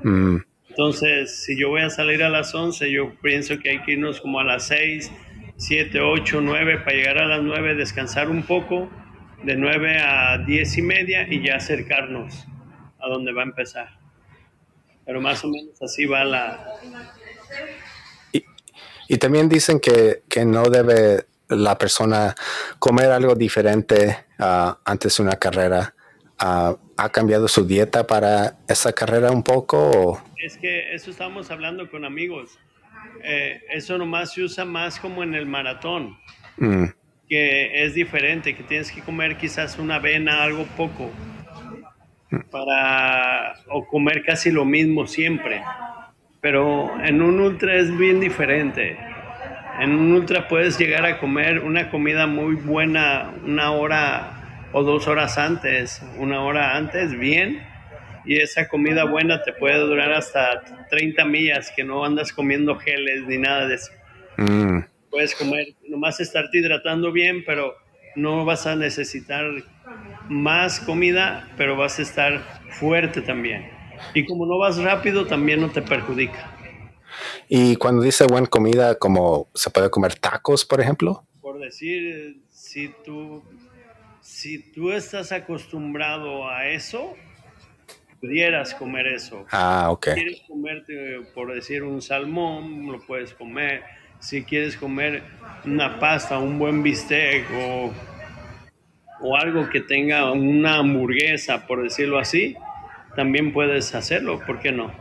Mm. 0.03 0.37
Entonces, 0.69 1.43
si 1.43 1.59
yo 1.59 1.69
voy 1.69 1.81
a 1.81 1.89
salir 1.89 2.23
a 2.23 2.29
las 2.29 2.53
11, 2.53 2.91
yo 2.91 3.13
pienso 3.21 3.59
que 3.59 3.69
hay 3.69 3.83
que 3.83 3.93
irnos 3.93 4.21
como 4.21 4.39
a 4.39 4.43
las 4.43 4.67
6 4.67 5.11
7, 5.59 5.99
8, 5.99 6.39
9, 6.41 6.79
para 6.79 6.95
llegar 6.95 7.17
a 7.17 7.27
las 7.27 7.41
9, 7.43 7.75
descansar 7.75 8.29
un 8.29 8.43
poco, 8.43 8.89
de 9.43 9.57
9 9.57 9.99
a 9.99 10.37
10 10.37 10.77
y 10.77 10.81
media 10.81 11.27
y 11.29 11.45
ya 11.45 11.57
acercarnos 11.57 12.47
a 12.97 13.09
donde 13.09 13.33
va 13.33 13.41
a 13.41 13.45
empezar. 13.45 13.89
Pero 15.05 15.19
más 15.19 15.43
o 15.43 15.49
menos 15.49 15.81
así 15.81 16.05
va 16.05 16.23
la... 16.23 16.65
Y, 19.11 19.17
también 19.17 19.49
dicen 19.49 19.81
que, 19.81 20.21
no 20.45 20.69
debe 20.69 21.25
la 21.49 21.77
persona 21.77 22.35
comer 22.77 23.11
algo 23.11 23.35
diferente 23.35 24.25
uh, 24.39 24.71
antes 24.85 25.17
de 25.17 25.23
una 25.23 25.35
carrera. 25.35 25.93
Uh, 26.41 26.78
¿Ha 26.95 27.10
cambiado 27.10 27.47
su 27.47 27.65
dieta 27.65 28.08
para 28.08 28.58
esa 28.67 28.93
carrera 28.93 29.32
un 29.32 29.43
poco? 29.43 30.21
Es 30.38 30.58
que 30.58 30.93
eso 30.93 31.12
estamos 31.12 31.52
hablando 31.52 31.89
con 31.89 32.06
amigos 32.06 32.58
eh, 33.23 33.62
eso 33.69 33.97
nomás 33.97 34.34
se 34.34 34.43
usa 34.43 34.65
más 34.65 34.99
como 34.99 35.23
en 35.23 35.36
el 35.36 35.45
maratón, 35.45 36.17
mm. 36.58 36.86
que 37.28 37.84
es 37.84 37.93
diferente, 37.93 38.56
que 38.56 38.63
tienes 38.63 38.91
que 38.91 39.02
comer 39.02 39.38
quizás 39.38 39.78
una 39.78 39.95
avena, 39.95 40.43
algo 40.43 40.65
poco, 40.78 41.12
para, 42.49 43.56
o 43.67 43.86
comer 43.86 44.23
casi 44.23 44.52
lo 44.52 44.65
mismo 44.65 45.06
siempre. 45.08 45.62
Pero 46.41 46.91
en 47.04 47.21
un 47.21 47.39
ultra 47.41 47.75
es 47.75 47.95
bien 47.97 48.19
diferente. 48.21 48.97
En 49.82 49.91
un 49.91 50.13
ultra 50.13 50.47
puedes 50.47 50.78
llegar 50.78 51.06
a 51.06 51.19
comer 51.19 51.60
una 51.60 51.89
comida 51.89 52.28
muy 52.28 52.56
buena 52.56 53.34
una 53.45 53.71
hora 53.71 54.38
o 54.71 54.84
dos 54.84 55.08
horas 55.08 55.38
antes, 55.38 56.01
una 56.17 56.43
hora 56.43 56.75
antes, 56.75 57.17
bien, 57.17 57.62
y 58.25 58.38
esa 58.38 58.67
comida 58.67 59.05
buena 59.05 59.41
te 59.43 59.53
puede 59.53 59.79
durar 59.79 60.13
hasta 60.13 60.62
30 60.89 61.25
millas, 61.25 61.71
que 61.75 61.84
no 61.84 62.03
andas 62.03 62.32
comiendo 62.32 62.77
geles 62.77 63.23
ni 63.27 63.38
nada 63.38 63.67
de 63.67 63.75
eso. 63.75 63.91
Mm. 64.38 64.79
Puedes 65.10 65.34
comer, 65.36 65.73
nomás 65.88 66.19
estarte 66.19 66.60
hidratando 66.60 67.12
bien, 67.12 67.43
pero 67.45 67.75
no 68.15 68.45
vas 68.45 68.67
a 68.67 68.75
necesitar 68.75 69.45
más 70.27 70.79
comida, 70.79 71.47
pero 71.58 71.75
vas 71.75 71.99
a 71.99 72.03
estar 72.03 72.62
fuerte 72.69 73.21
también. 73.21 73.69
Y 74.13 74.25
como 74.25 74.45
no 74.45 74.58
vas 74.58 74.77
rápido, 74.77 75.25
también 75.25 75.62
no 75.62 75.69
te 75.69 75.82
perjudica. 75.82 76.55
Y 77.47 77.75
cuando 77.75 78.01
dice 78.03 78.25
buena 78.25 78.47
comida, 78.47 78.95
como 78.95 79.47
se 79.53 79.69
puede 79.69 79.89
comer 79.89 80.15
tacos, 80.15 80.65
por 80.65 80.79
ejemplo. 80.79 81.23
Por 81.41 81.60
decir, 81.60 82.41
si 82.49 82.89
tú, 83.03 83.43
si 84.21 84.71
tú 84.71 84.91
estás 84.91 85.32
acostumbrado 85.32 86.47
a 86.49 86.67
eso, 86.67 87.15
pudieras 88.19 88.73
comer 88.75 89.08
eso. 89.08 89.45
Ah, 89.51 89.88
ok. 89.91 90.08
Si 90.08 90.13
quieres 90.13 90.41
comerte, 90.47 91.21
por 91.34 91.53
decir, 91.53 91.84
un 91.84 92.01
salmón, 92.01 92.91
lo 92.91 92.99
puedes 93.05 93.34
comer. 93.34 93.84
Si 94.19 94.43
quieres 94.43 94.75
comer 94.75 95.23
una 95.65 95.99
pasta, 95.99 96.39
un 96.39 96.60
buen 96.60 96.84
bistec 96.84 97.45
o, 97.53 97.93
o 99.21 99.38
algo 99.38 99.69
que 99.69 99.79
tenga 99.82 100.32
una 100.32 100.77
hamburguesa, 100.77 101.65
por 101.65 101.84
decirlo 101.84 102.19
así, 102.19 102.55
también 103.15 103.53
puedes 103.53 103.95
hacerlo, 103.95 104.39
¿por 104.45 104.60
qué 104.60 104.71
no? 104.71 104.93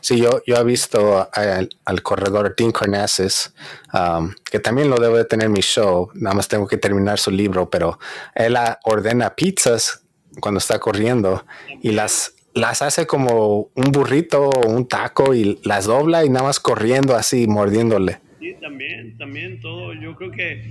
Sí, 0.00 0.18
yo, 0.18 0.42
yo 0.46 0.56
he 0.56 0.64
visto 0.64 1.28
al, 1.32 2.02
corredor 2.02 2.54
Dean 2.56 2.72
Carnassus, 2.72 3.52
um, 3.92 4.32
que 4.50 4.60
también 4.60 4.90
lo 4.90 4.96
debo 4.96 5.16
de 5.16 5.24
tener 5.24 5.46
en 5.46 5.52
mi 5.52 5.60
show, 5.60 6.10
nada 6.14 6.34
más 6.34 6.48
tengo 6.48 6.66
que 6.66 6.76
terminar 6.76 7.18
su 7.18 7.30
libro, 7.30 7.68
pero 7.68 7.98
él 8.34 8.56
ordena 8.84 9.34
pizzas 9.34 10.02
cuando 10.40 10.58
está 10.58 10.78
corriendo 10.78 11.44
y 11.82 11.92
las, 11.92 12.34
las 12.54 12.82
hace 12.82 13.06
como 13.06 13.70
un 13.74 13.92
burrito 13.92 14.50
o 14.50 14.68
un 14.68 14.86
taco 14.86 15.34
y 15.34 15.60
las 15.64 15.86
dobla 15.86 16.24
y 16.24 16.30
nada 16.30 16.46
más 16.46 16.60
corriendo 16.60 17.16
así, 17.16 17.46
mordiéndole. 17.46 18.20
Sí, 18.38 18.54
también, 18.60 19.16
también 19.18 19.60
todo. 19.60 19.94
Yo 19.94 20.14
creo 20.14 20.30
que 20.30 20.62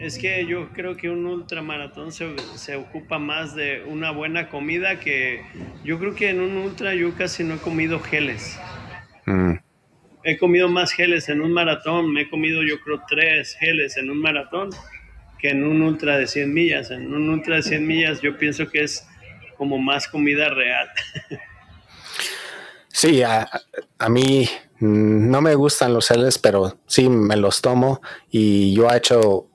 es 0.00 0.18
que 0.18 0.46
yo 0.46 0.70
creo 0.72 0.96
que 0.96 1.10
un 1.10 1.26
ultramaratón 1.26 2.12
se, 2.12 2.34
se 2.56 2.76
ocupa 2.76 3.18
más 3.18 3.54
de 3.54 3.82
una 3.86 4.10
buena 4.10 4.48
comida 4.48 5.00
que 5.00 5.42
yo 5.84 5.98
creo 5.98 6.14
que 6.14 6.30
en 6.30 6.40
un 6.40 6.56
ultra 6.56 6.94
yo 6.94 7.14
casi 7.14 7.44
no 7.44 7.54
he 7.54 7.58
comido 7.58 8.00
geles. 8.00 8.58
Mm. 9.26 9.54
He 10.24 10.38
comido 10.38 10.68
más 10.68 10.92
geles 10.92 11.28
en 11.28 11.40
un 11.40 11.52
maratón, 11.52 12.12
me 12.12 12.22
he 12.22 12.30
comido 12.30 12.62
yo 12.62 12.80
creo 12.80 13.02
tres 13.08 13.56
geles 13.58 13.96
en 13.96 14.10
un 14.10 14.18
maratón 14.18 14.70
que 15.38 15.50
en 15.50 15.64
un 15.64 15.80
ultra 15.82 16.18
de 16.18 16.26
100 16.26 16.52
millas. 16.52 16.90
En 16.90 17.12
un 17.12 17.28
ultra 17.28 17.56
de 17.56 17.62
100 17.62 17.86
millas 17.86 18.20
yo 18.20 18.36
pienso 18.36 18.68
que 18.68 18.82
es 18.82 19.06
como 19.56 19.78
más 19.78 20.08
comida 20.08 20.48
real. 20.48 20.88
Sí, 22.92 23.22
a, 23.22 23.48
mí 24.10 24.46
no 24.80 25.40
me 25.40 25.54
gustan 25.54 25.94
los 25.94 26.08
geles, 26.08 26.38
pero 26.38 26.76
sí 26.86 27.08
me 27.08 27.36
los 27.36 27.60
tomo. 27.60 28.00
Y 28.30 28.72
yo 28.74 28.90
he 28.90 28.96
hecho 28.96 29.46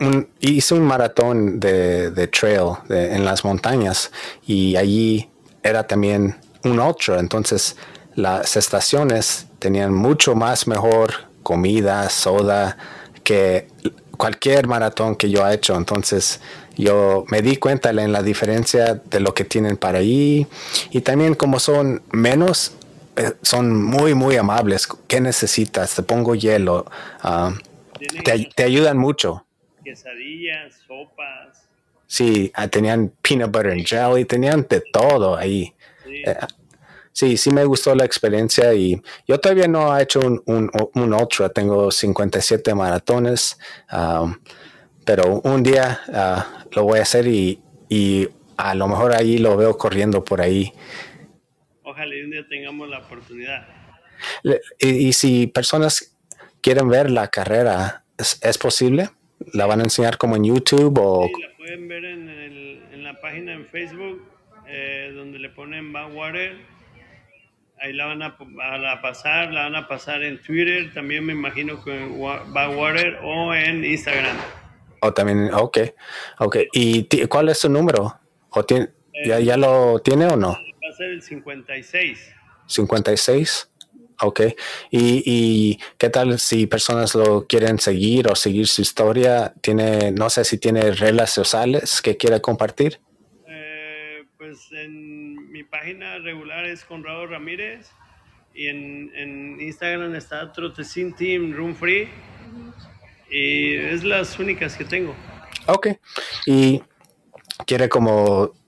un, 0.00 0.28
hice 0.40 0.74
un 0.74 0.82
maratón 0.82 1.60
de, 1.60 2.28
trail 2.28 2.72
en 2.88 3.24
las 3.24 3.44
montañas. 3.44 4.10
Y 4.46 4.76
allí 4.76 5.30
era 5.62 5.86
también 5.86 6.36
un 6.64 6.80
ultra, 6.80 7.20
entonces 7.20 7.76
las 8.14 8.56
estaciones 8.56 9.46
tenían 9.58 9.94
mucho 9.94 10.34
más 10.34 10.66
mejor 10.66 11.12
comida, 11.42 12.08
soda 12.10 12.76
que 13.22 13.68
cualquier 14.16 14.66
maratón 14.66 15.16
que 15.16 15.30
yo 15.30 15.46
he 15.46 15.54
hecho. 15.54 15.76
Entonces 15.76 16.40
yo 16.76 17.24
me 17.28 17.42
di 17.42 17.56
cuenta 17.56 17.90
en 17.90 18.12
la 18.12 18.22
diferencia 18.22 18.94
de 18.94 19.20
lo 19.20 19.34
que 19.34 19.44
tienen 19.44 19.76
para 19.76 19.98
ahí. 19.98 20.46
Y 20.90 21.00
también 21.02 21.34
como 21.34 21.60
son 21.60 22.02
menos, 22.10 22.72
son 23.42 23.82
muy, 23.82 24.14
muy 24.14 24.36
amables. 24.36 24.88
¿Qué 25.08 25.20
necesitas? 25.20 25.94
Te 25.94 26.02
pongo 26.02 26.34
hielo. 26.34 26.86
Ah, 27.22 27.52
te, 28.24 28.62
ayudan 28.62 28.98
mucho. 28.98 29.46
Quesadillas, 29.84 30.74
sopas. 30.86 31.68
Sí, 32.06 32.50
ah, 32.54 32.68
tenían 32.68 33.12
peanut 33.22 33.50
butter 33.50 33.72
and 33.72 33.86
jelly, 33.86 34.24
tenían 34.24 34.66
de 34.68 34.82
todo 34.92 35.36
ahí. 35.36 35.74
Sí. 36.04 36.22
Eh, 36.26 36.36
sí, 37.12 37.36
sí 37.36 37.50
me 37.50 37.64
gustó 37.64 37.94
la 37.94 38.04
experiencia 38.04 38.72
y 38.74 39.00
yo 39.26 39.38
todavía 39.38 39.68
no 39.68 39.96
he 39.96 40.02
hecho 40.02 40.20
un, 40.20 40.42
un, 40.46 40.70
un 40.94 41.14
ultra, 41.14 41.48
tengo 41.48 41.90
57 41.90 42.74
maratones, 42.74 43.58
um, 43.92 44.34
pero 45.04 45.40
un 45.44 45.62
día 45.62 46.00
uh, 46.08 46.68
lo 46.74 46.84
voy 46.84 46.98
a 47.00 47.02
hacer 47.02 47.26
y, 47.26 47.62
y, 47.88 48.28
a 48.56 48.74
lo 48.74 48.88
mejor 48.88 49.14
ahí 49.14 49.38
lo 49.38 49.56
veo 49.56 49.78
corriendo 49.78 50.22
por 50.22 50.42
ahí. 50.42 50.74
Ojalá 52.00 52.14
un 52.24 52.30
día 52.30 52.46
tengamos 52.48 52.88
la 52.88 53.00
oportunidad. 53.00 53.68
Y, 54.78 54.88
y 55.08 55.12
si 55.12 55.46
personas 55.48 56.16
quieren 56.62 56.88
ver 56.88 57.10
la 57.10 57.28
carrera, 57.28 58.04
¿es, 58.16 58.40
¿es, 58.42 58.56
posible? 58.56 59.10
¿La 59.52 59.66
van 59.66 59.80
a 59.80 59.84
enseñar 59.84 60.16
como 60.16 60.36
en 60.36 60.44
YouTube 60.44 60.98
o...? 60.98 61.26
Sí, 61.26 61.42
la 61.42 61.56
pueden 61.58 61.88
ver 61.88 62.06
en, 62.06 62.28
el, 62.30 62.82
en 62.92 63.04
la 63.04 63.20
página 63.20 63.52
en 63.52 63.66
Facebook, 63.66 64.26
eh, 64.66 65.12
donde 65.14 65.38
le 65.38 65.50
ponen 65.50 65.94
Water 65.94 66.56
ahí 67.82 67.92
la 67.92 68.06
van 68.06 68.22
a, 68.22 68.36
a, 68.92 69.02
pasar, 69.02 69.52
la 69.52 69.64
van 69.64 69.74
a 69.74 69.86
pasar 69.86 70.22
en 70.22 70.40
Twitter, 70.40 70.92
también 70.94 71.24
me 71.24 71.34
imagino 71.34 71.82
que 71.84 71.94
en 71.94 72.18
Water 72.18 73.18
o 73.22 73.54
en 73.54 73.84
Instagram. 73.84 74.36
O 75.02 75.12
también, 75.12 75.52
ok, 75.52 75.78
ok. 76.38 76.56
¿Y 76.72 77.26
cuál 77.26 77.50
es 77.50 77.58
su 77.58 77.68
número? 77.68 78.18
¿O 78.50 78.64
tiene, 78.64 78.88
ya, 79.26 79.38
ya 79.40 79.58
lo 79.58 79.98
tiene 79.98 80.26
o 80.26 80.36
no? 80.36 80.56
Ser 81.00 81.12
el 81.12 81.22
56. 81.22 82.34
56. 82.66 83.70
Ok. 84.20 84.40
¿Y, 84.90 85.22
¿Y 85.24 85.80
qué 85.96 86.10
tal 86.10 86.38
si 86.38 86.66
personas 86.66 87.14
lo 87.14 87.46
quieren 87.46 87.78
seguir 87.78 88.28
o 88.28 88.34
seguir 88.34 88.66
su 88.66 88.82
historia? 88.82 89.54
¿Tiene, 89.62 90.12
no 90.12 90.28
sé 90.28 90.44
si 90.44 90.58
tiene 90.58 90.90
reglas 90.90 91.30
sociales 91.30 92.02
que 92.02 92.18
quiera 92.18 92.40
compartir? 92.40 93.00
Eh, 93.48 94.24
pues 94.36 94.70
en 94.72 95.50
mi 95.50 95.64
página 95.64 96.18
regular 96.18 96.66
es 96.66 96.84
Conrado 96.84 97.26
Ramírez 97.28 97.90
y 98.54 98.66
en, 98.66 99.10
en 99.14 99.58
Instagram 99.58 100.14
está 100.16 100.52
Trotecin 100.52 101.14
Team 101.14 101.54
Room 101.54 101.74
Free 101.74 102.10
y 103.30 103.74
es 103.74 104.04
las 104.04 104.38
únicas 104.38 104.76
que 104.76 104.84
tengo. 104.84 105.14
Ok. 105.66 105.88
¿Y 106.44 106.82
quiere 107.64 107.88
como 107.88 108.59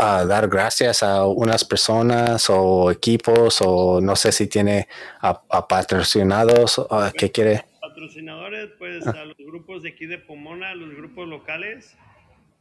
a 0.00 0.24
dar 0.24 0.48
gracias 0.48 1.02
a 1.02 1.26
unas 1.26 1.64
personas 1.64 2.48
o 2.48 2.90
equipos 2.90 3.60
o 3.60 4.00
no 4.00 4.16
sé 4.16 4.32
si 4.32 4.46
tiene 4.46 4.88
a, 5.20 5.42
a 5.50 5.68
patrocinados 5.68 6.80
que 7.16 7.30
quiere 7.30 7.64
patrocinadores 7.80 8.70
pues 8.78 9.06
ah. 9.06 9.10
a 9.10 9.24
los 9.26 9.36
grupos 9.36 9.82
de 9.82 9.90
aquí 9.90 10.06
de 10.06 10.16
Pomona 10.16 10.74
los 10.74 10.94
grupos 10.94 11.28
locales 11.28 11.96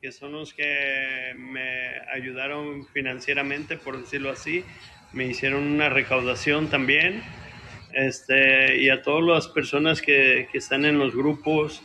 que 0.02 0.12
son 0.12 0.34
los 0.34 0.54
que 0.54 1.34
me 1.38 2.02
ayudaron 2.14 2.86
financieramente 2.88 3.78
por 3.78 3.98
decirlo 3.98 4.32
así 4.32 4.66
me 5.14 5.26
hicieron 5.26 5.64
una 5.64 5.88
recaudación 5.88 6.68
también 6.68 7.24
este 7.94 8.82
y 8.82 8.90
a 8.90 9.02
todas 9.02 9.24
las 9.24 9.48
personas 9.48 10.02
que, 10.02 10.50
que 10.52 10.58
están 10.58 10.84
en 10.84 11.00
los 11.00 11.16
grupos 11.16 11.84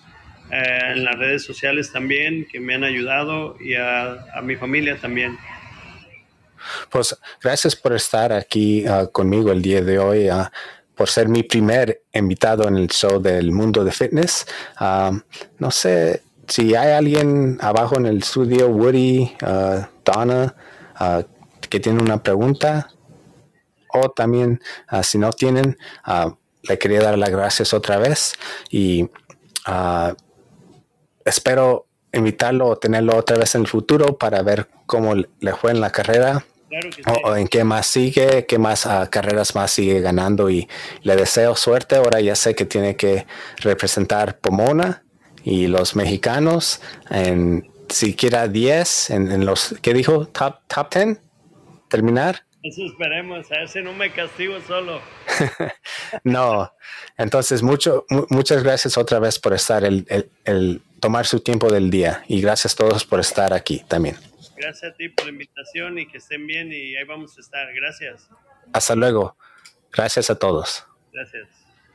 eh, 0.51 0.93
en 0.93 1.05
las 1.05 1.19
redes 1.19 1.45
sociales 1.45 1.93
también, 1.93 2.47
que 2.51 2.61
me 2.61 2.75
han 2.75 2.85
ayudado, 2.85 3.57
y 3.61 3.75
a, 3.75 4.27
a 4.35 4.43
mi 4.43 4.57
familia 4.57 4.97
también. 4.97 5.37
Pues 6.91 7.17
gracias 7.43 7.77
por 7.77 7.93
estar 7.93 8.33
aquí 8.33 8.87
uh, 8.89 9.11
conmigo 9.11 9.53
el 9.53 9.61
día 9.61 9.83
de 9.83 9.99
hoy, 9.99 10.31
uh, 10.31 10.47
por 10.95 11.09
ser 11.09 11.29
mi 11.29 11.43
primer 11.43 12.03
invitado 12.13 12.67
en 12.69 12.77
el 12.77 12.89
show 12.89 13.21
del 13.21 13.53
mundo 13.53 13.85
de 13.85 13.93
fitness. 13.93 14.47
Uh, 14.81 15.19
no 15.59 15.71
sé 15.71 16.23
si 16.47 16.75
hay 16.75 16.93
alguien 16.93 17.59
abajo 17.61 17.97
en 17.97 18.07
el 18.07 18.19
estudio, 18.19 18.69
Woody, 18.69 19.35
Donna, 20.05 20.55
que 21.69 21.81
tiene 21.81 22.03
una 22.03 22.23
pregunta. 22.23 22.91
O 23.97 24.11
también, 24.11 24.61
si 25.03 25.19
no 25.19 25.31
tienen, 25.33 25.79
le 26.63 26.79
quería 26.79 27.01
dar 27.01 27.17
las 27.17 27.31
gracias 27.31 27.73
otra 27.73 27.97
vez 27.97 28.35
y 28.69 29.09
espero 31.25 31.87
invitarlo 32.13 32.69
o 32.69 32.77
tenerlo 32.77 33.17
otra 33.17 33.37
vez 33.37 33.55
en 33.55 33.63
el 33.63 33.67
futuro 33.67 34.19
para 34.19 34.43
ver 34.43 34.69
cómo 34.87 35.15
le 35.15 35.55
fue 35.55 35.73
en 35.73 35.81
la 35.81 35.91
carrera. 35.91 36.45
o, 37.25 37.37
en 37.37 37.47
qué 37.47 37.63
más 37.63 37.87
sigue, 37.87 38.47
qué 38.47 38.59
más 38.59 38.85
uh, 38.87 39.09
carreras 39.09 39.55
más 39.55 39.71
sigue 39.71 40.01
ganando 40.01 40.51
y 40.51 40.69
le 41.03 41.17
deseo 41.17 41.55
suerte. 41.55 41.97
Ahora 41.97 42.21
ya 42.21 42.35
sé 42.35 42.55
que 42.55 42.65
tiene 42.65 42.97
que 42.97 43.27
representar 43.59 44.39
Pomona 44.39 45.05
y 45.45 45.69
los 45.69 45.95
mexicanos 45.95 46.81
en 47.11 47.71
siquiera 47.89 48.49
10 48.49 49.11
en, 49.11 49.31
en, 49.31 49.47
los, 49.47 49.77
¿qué 49.83 49.95
dijo? 49.95 50.27
Top, 50.27 50.61
top 50.67 50.93
10, 50.93 51.19
terminar. 51.89 52.45
Eso 52.65 52.83
esperemos, 52.87 53.53
a 53.53 53.63
ese 53.63 53.83
no 53.83 53.93
me 53.93 54.11
castigo 54.11 54.59
solo. 54.63 55.03
no, 56.25 56.73
entonces 57.19 57.63
mucho, 57.63 58.07
muchas 58.31 58.63
gracias 58.63 58.97
otra 58.97 59.19
vez 59.19 59.39
por 59.39 59.53
estar 59.53 59.85
el, 59.85 60.07
el, 60.09 60.31
el 60.47 60.83
tomar 60.99 61.27
su 61.27 61.41
tiempo 61.41 61.71
del 61.71 61.91
día 61.91 62.25
y 62.27 62.41
gracias 62.41 62.73
a 62.73 62.77
todos 62.79 63.05
por 63.05 63.21
estar 63.21 63.53
aquí 63.53 63.85
también. 63.87 64.17
Gracias 64.57 64.93
a 64.93 64.97
ti 64.97 65.11
por 65.11 65.27
la 65.27 65.33
invitación 65.33 65.99
y 65.99 66.07
que 66.07 66.17
estén 66.17 66.47
bien 66.47 66.73
y 66.73 66.97
ahí 66.97 67.05
vamos 67.05 67.37
a 67.37 67.43
estar. 67.43 67.69
Gracias. 67.75 68.31
Hasta 68.73 68.95
luego. 68.95 69.37
Gracias 69.93 70.31
a 70.31 70.39
todos. 70.39 70.87
Gracias. 71.13 71.64